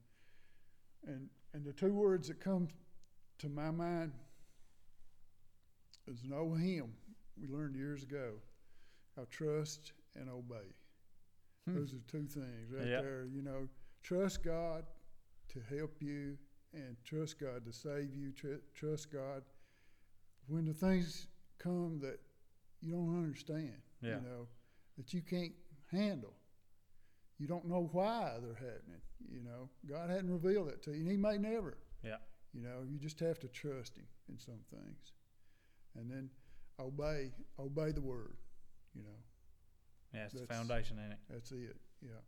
and 1.07 1.28
and 1.55 1.64
the 1.64 1.72
two 1.72 1.92
words 1.92 2.28
that 2.28 2.40
come 2.40 2.68
to 3.38 3.48
my 3.48 3.70
mind 3.70 4.12
is 6.07 6.22
an 6.24 6.33
old 6.33 6.59
hymn 6.61 6.92
we 7.40 7.48
learned 7.48 7.76
years 7.76 8.02
ago. 8.02 8.35
How 9.16 9.26
trust 9.31 9.92
and 10.16 10.28
obey. 10.31 10.74
Hmm. 11.66 11.74
Those 11.74 11.92
are 11.92 12.00
two 12.11 12.26
things 12.26 12.70
right 12.70 12.87
Yeah. 12.87 13.02
there. 13.02 13.26
You 13.26 13.42
know, 13.42 13.68
trust 14.02 14.42
God 14.42 14.85
to 15.48 15.61
help 15.76 16.00
you 16.00 16.38
and 16.74 16.96
trust 17.04 17.38
God 17.40 17.64
to 17.66 17.72
save 17.72 18.14
you. 18.14 18.32
Tr- 18.32 18.62
trust 18.74 19.12
God 19.12 19.42
when 20.46 20.64
the 20.64 20.72
things 20.74 21.26
come 21.58 21.98
that 22.00 22.18
you 22.80 22.92
don't 22.92 23.16
understand. 23.16 23.74
Yeah. 24.02 24.16
You 24.16 24.20
know, 24.22 24.46
that 24.96 25.12
you 25.14 25.22
can't 25.22 25.52
handle. 25.90 26.35
You 27.38 27.46
don't 27.46 27.66
know 27.66 27.88
why 27.92 28.35
they're 28.42 28.54
happening. 28.54 29.00
You 29.30 29.42
know, 29.42 29.68
God 29.88 30.11
hadn't 30.11 30.30
revealed 30.30 30.68
it 30.68 30.82
to 30.85 30.90
you, 30.92 31.00
and 31.02 31.11
He 31.11 31.16
may 31.16 31.38
never. 31.38 31.78
Yeah. 32.04 32.16
You 32.52 32.62
know, 32.62 32.82
you 32.88 32.98
just 32.98 33.18
have 33.20 33.38
to 33.40 33.48
trust 33.48 33.96
Him 33.96 34.06
in 34.28 34.38
some 34.38 34.61
things, 34.70 35.12
and 35.96 36.11
then 36.11 36.28
obey 36.80 37.30
obey 37.58 37.92
the 37.92 38.00
Word. 38.00 38.37
You 38.94 39.02
know, 39.04 39.18
Yeah, 40.14 40.24
it's 40.24 40.35
the 40.35 40.46
foundation 40.46 40.98
in 40.98 41.12
it. 41.12 41.18
that's 41.30 41.50
it. 41.52 41.76
Yeah, 42.02 42.20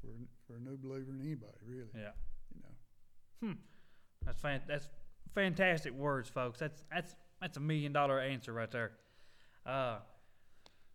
for 0.00 0.08
for 0.46 0.56
a 0.56 0.60
new 0.60 0.76
believer 0.76 1.12
and 1.12 1.20
anybody 1.20 1.58
really. 1.66 1.90
Yeah. 1.94 2.12
You 2.54 2.62
know. 2.62 3.48
Hmm. 3.48 3.58
That's 4.24 4.40
fan- 4.40 4.62
that's 4.68 4.88
fantastic 5.34 5.92
words, 5.92 6.28
folks. 6.28 6.58
That's 6.58 6.84
that's 6.92 7.14
that's 7.40 7.56
a 7.56 7.60
million 7.60 7.92
dollar 7.92 8.20
answer 8.20 8.52
right 8.52 8.70
there. 8.70 8.92
Uh, 9.66 9.98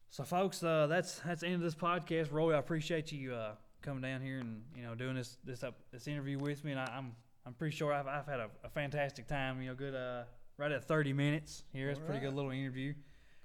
so, 0.09 0.23
folks, 0.23 0.63
uh, 0.63 0.87
that's 0.87 1.19
that's 1.19 1.41
the 1.41 1.47
end 1.47 1.55
of 1.55 1.61
this 1.61 1.75
podcast. 1.75 2.31
Roy, 2.31 2.53
I 2.53 2.59
appreciate 2.59 3.11
you 3.11 3.33
uh, 3.33 3.55
coming 3.81 4.01
down 4.01 4.21
here 4.21 4.39
and 4.39 4.63
you 4.75 4.83
know 4.83 4.95
doing 4.95 5.15
this 5.15 5.37
this 5.43 5.63
up 5.63 5.75
this 5.91 6.07
interview 6.07 6.39
with 6.39 6.63
me, 6.63 6.71
and 6.71 6.79
I, 6.79 6.85
I'm 6.95 7.11
I'm 7.45 7.53
pretty 7.53 7.75
sure 7.75 7.93
I've, 7.93 8.07
I've 8.07 8.25
had 8.25 8.39
a, 8.39 8.49
a 8.63 8.69
fantastic 8.69 9.27
time. 9.27 9.61
You 9.61 9.69
know, 9.69 9.75
good 9.75 9.95
uh, 9.95 10.23
right 10.57 10.71
at 10.71 10.83
30 10.85 11.13
minutes 11.13 11.63
here. 11.73 11.89
It's 11.89 11.99
a 11.99 12.01
pretty 12.01 12.21
good 12.21 12.33
little 12.33 12.51
interview. 12.51 12.93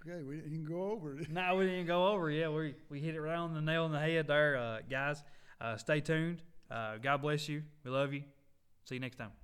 Okay, 0.07 0.23
we 0.23 0.37
didn't 0.37 0.65
go 0.65 0.91
over 0.93 1.19
it. 1.19 1.31
No, 1.31 1.57
we 1.57 1.67
didn't 1.67 1.87
go 1.87 2.09
over. 2.09 2.31
Yeah, 2.31 2.49
we 2.49 2.75
we 2.89 3.01
hit 3.01 3.15
it 3.15 3.21
right 3.21 3.37
on 3.37 3.53
the 3.53 3.61
nail 3.61 3.85
on 3.85 3.93
the 3.93 3.99
head 3.99 4.27
there, 4.27 4.57
uh, 4.57 4.79
guys. 4.89 5.23
Uh, 5.61 5.77
stay 5.77 6.01
tuned. 6.01 6.43
Uh, 6.71 6.97
God 6.97 7.21
bless 7.21 7.49
you. 7.49 7.63
We 7.85 7.91
love 7.91 8.15
you. 8.15 8.23
See 8.85 8.95
you 8.95 9.01
next 9.01 9.17
time. 9.17 9.40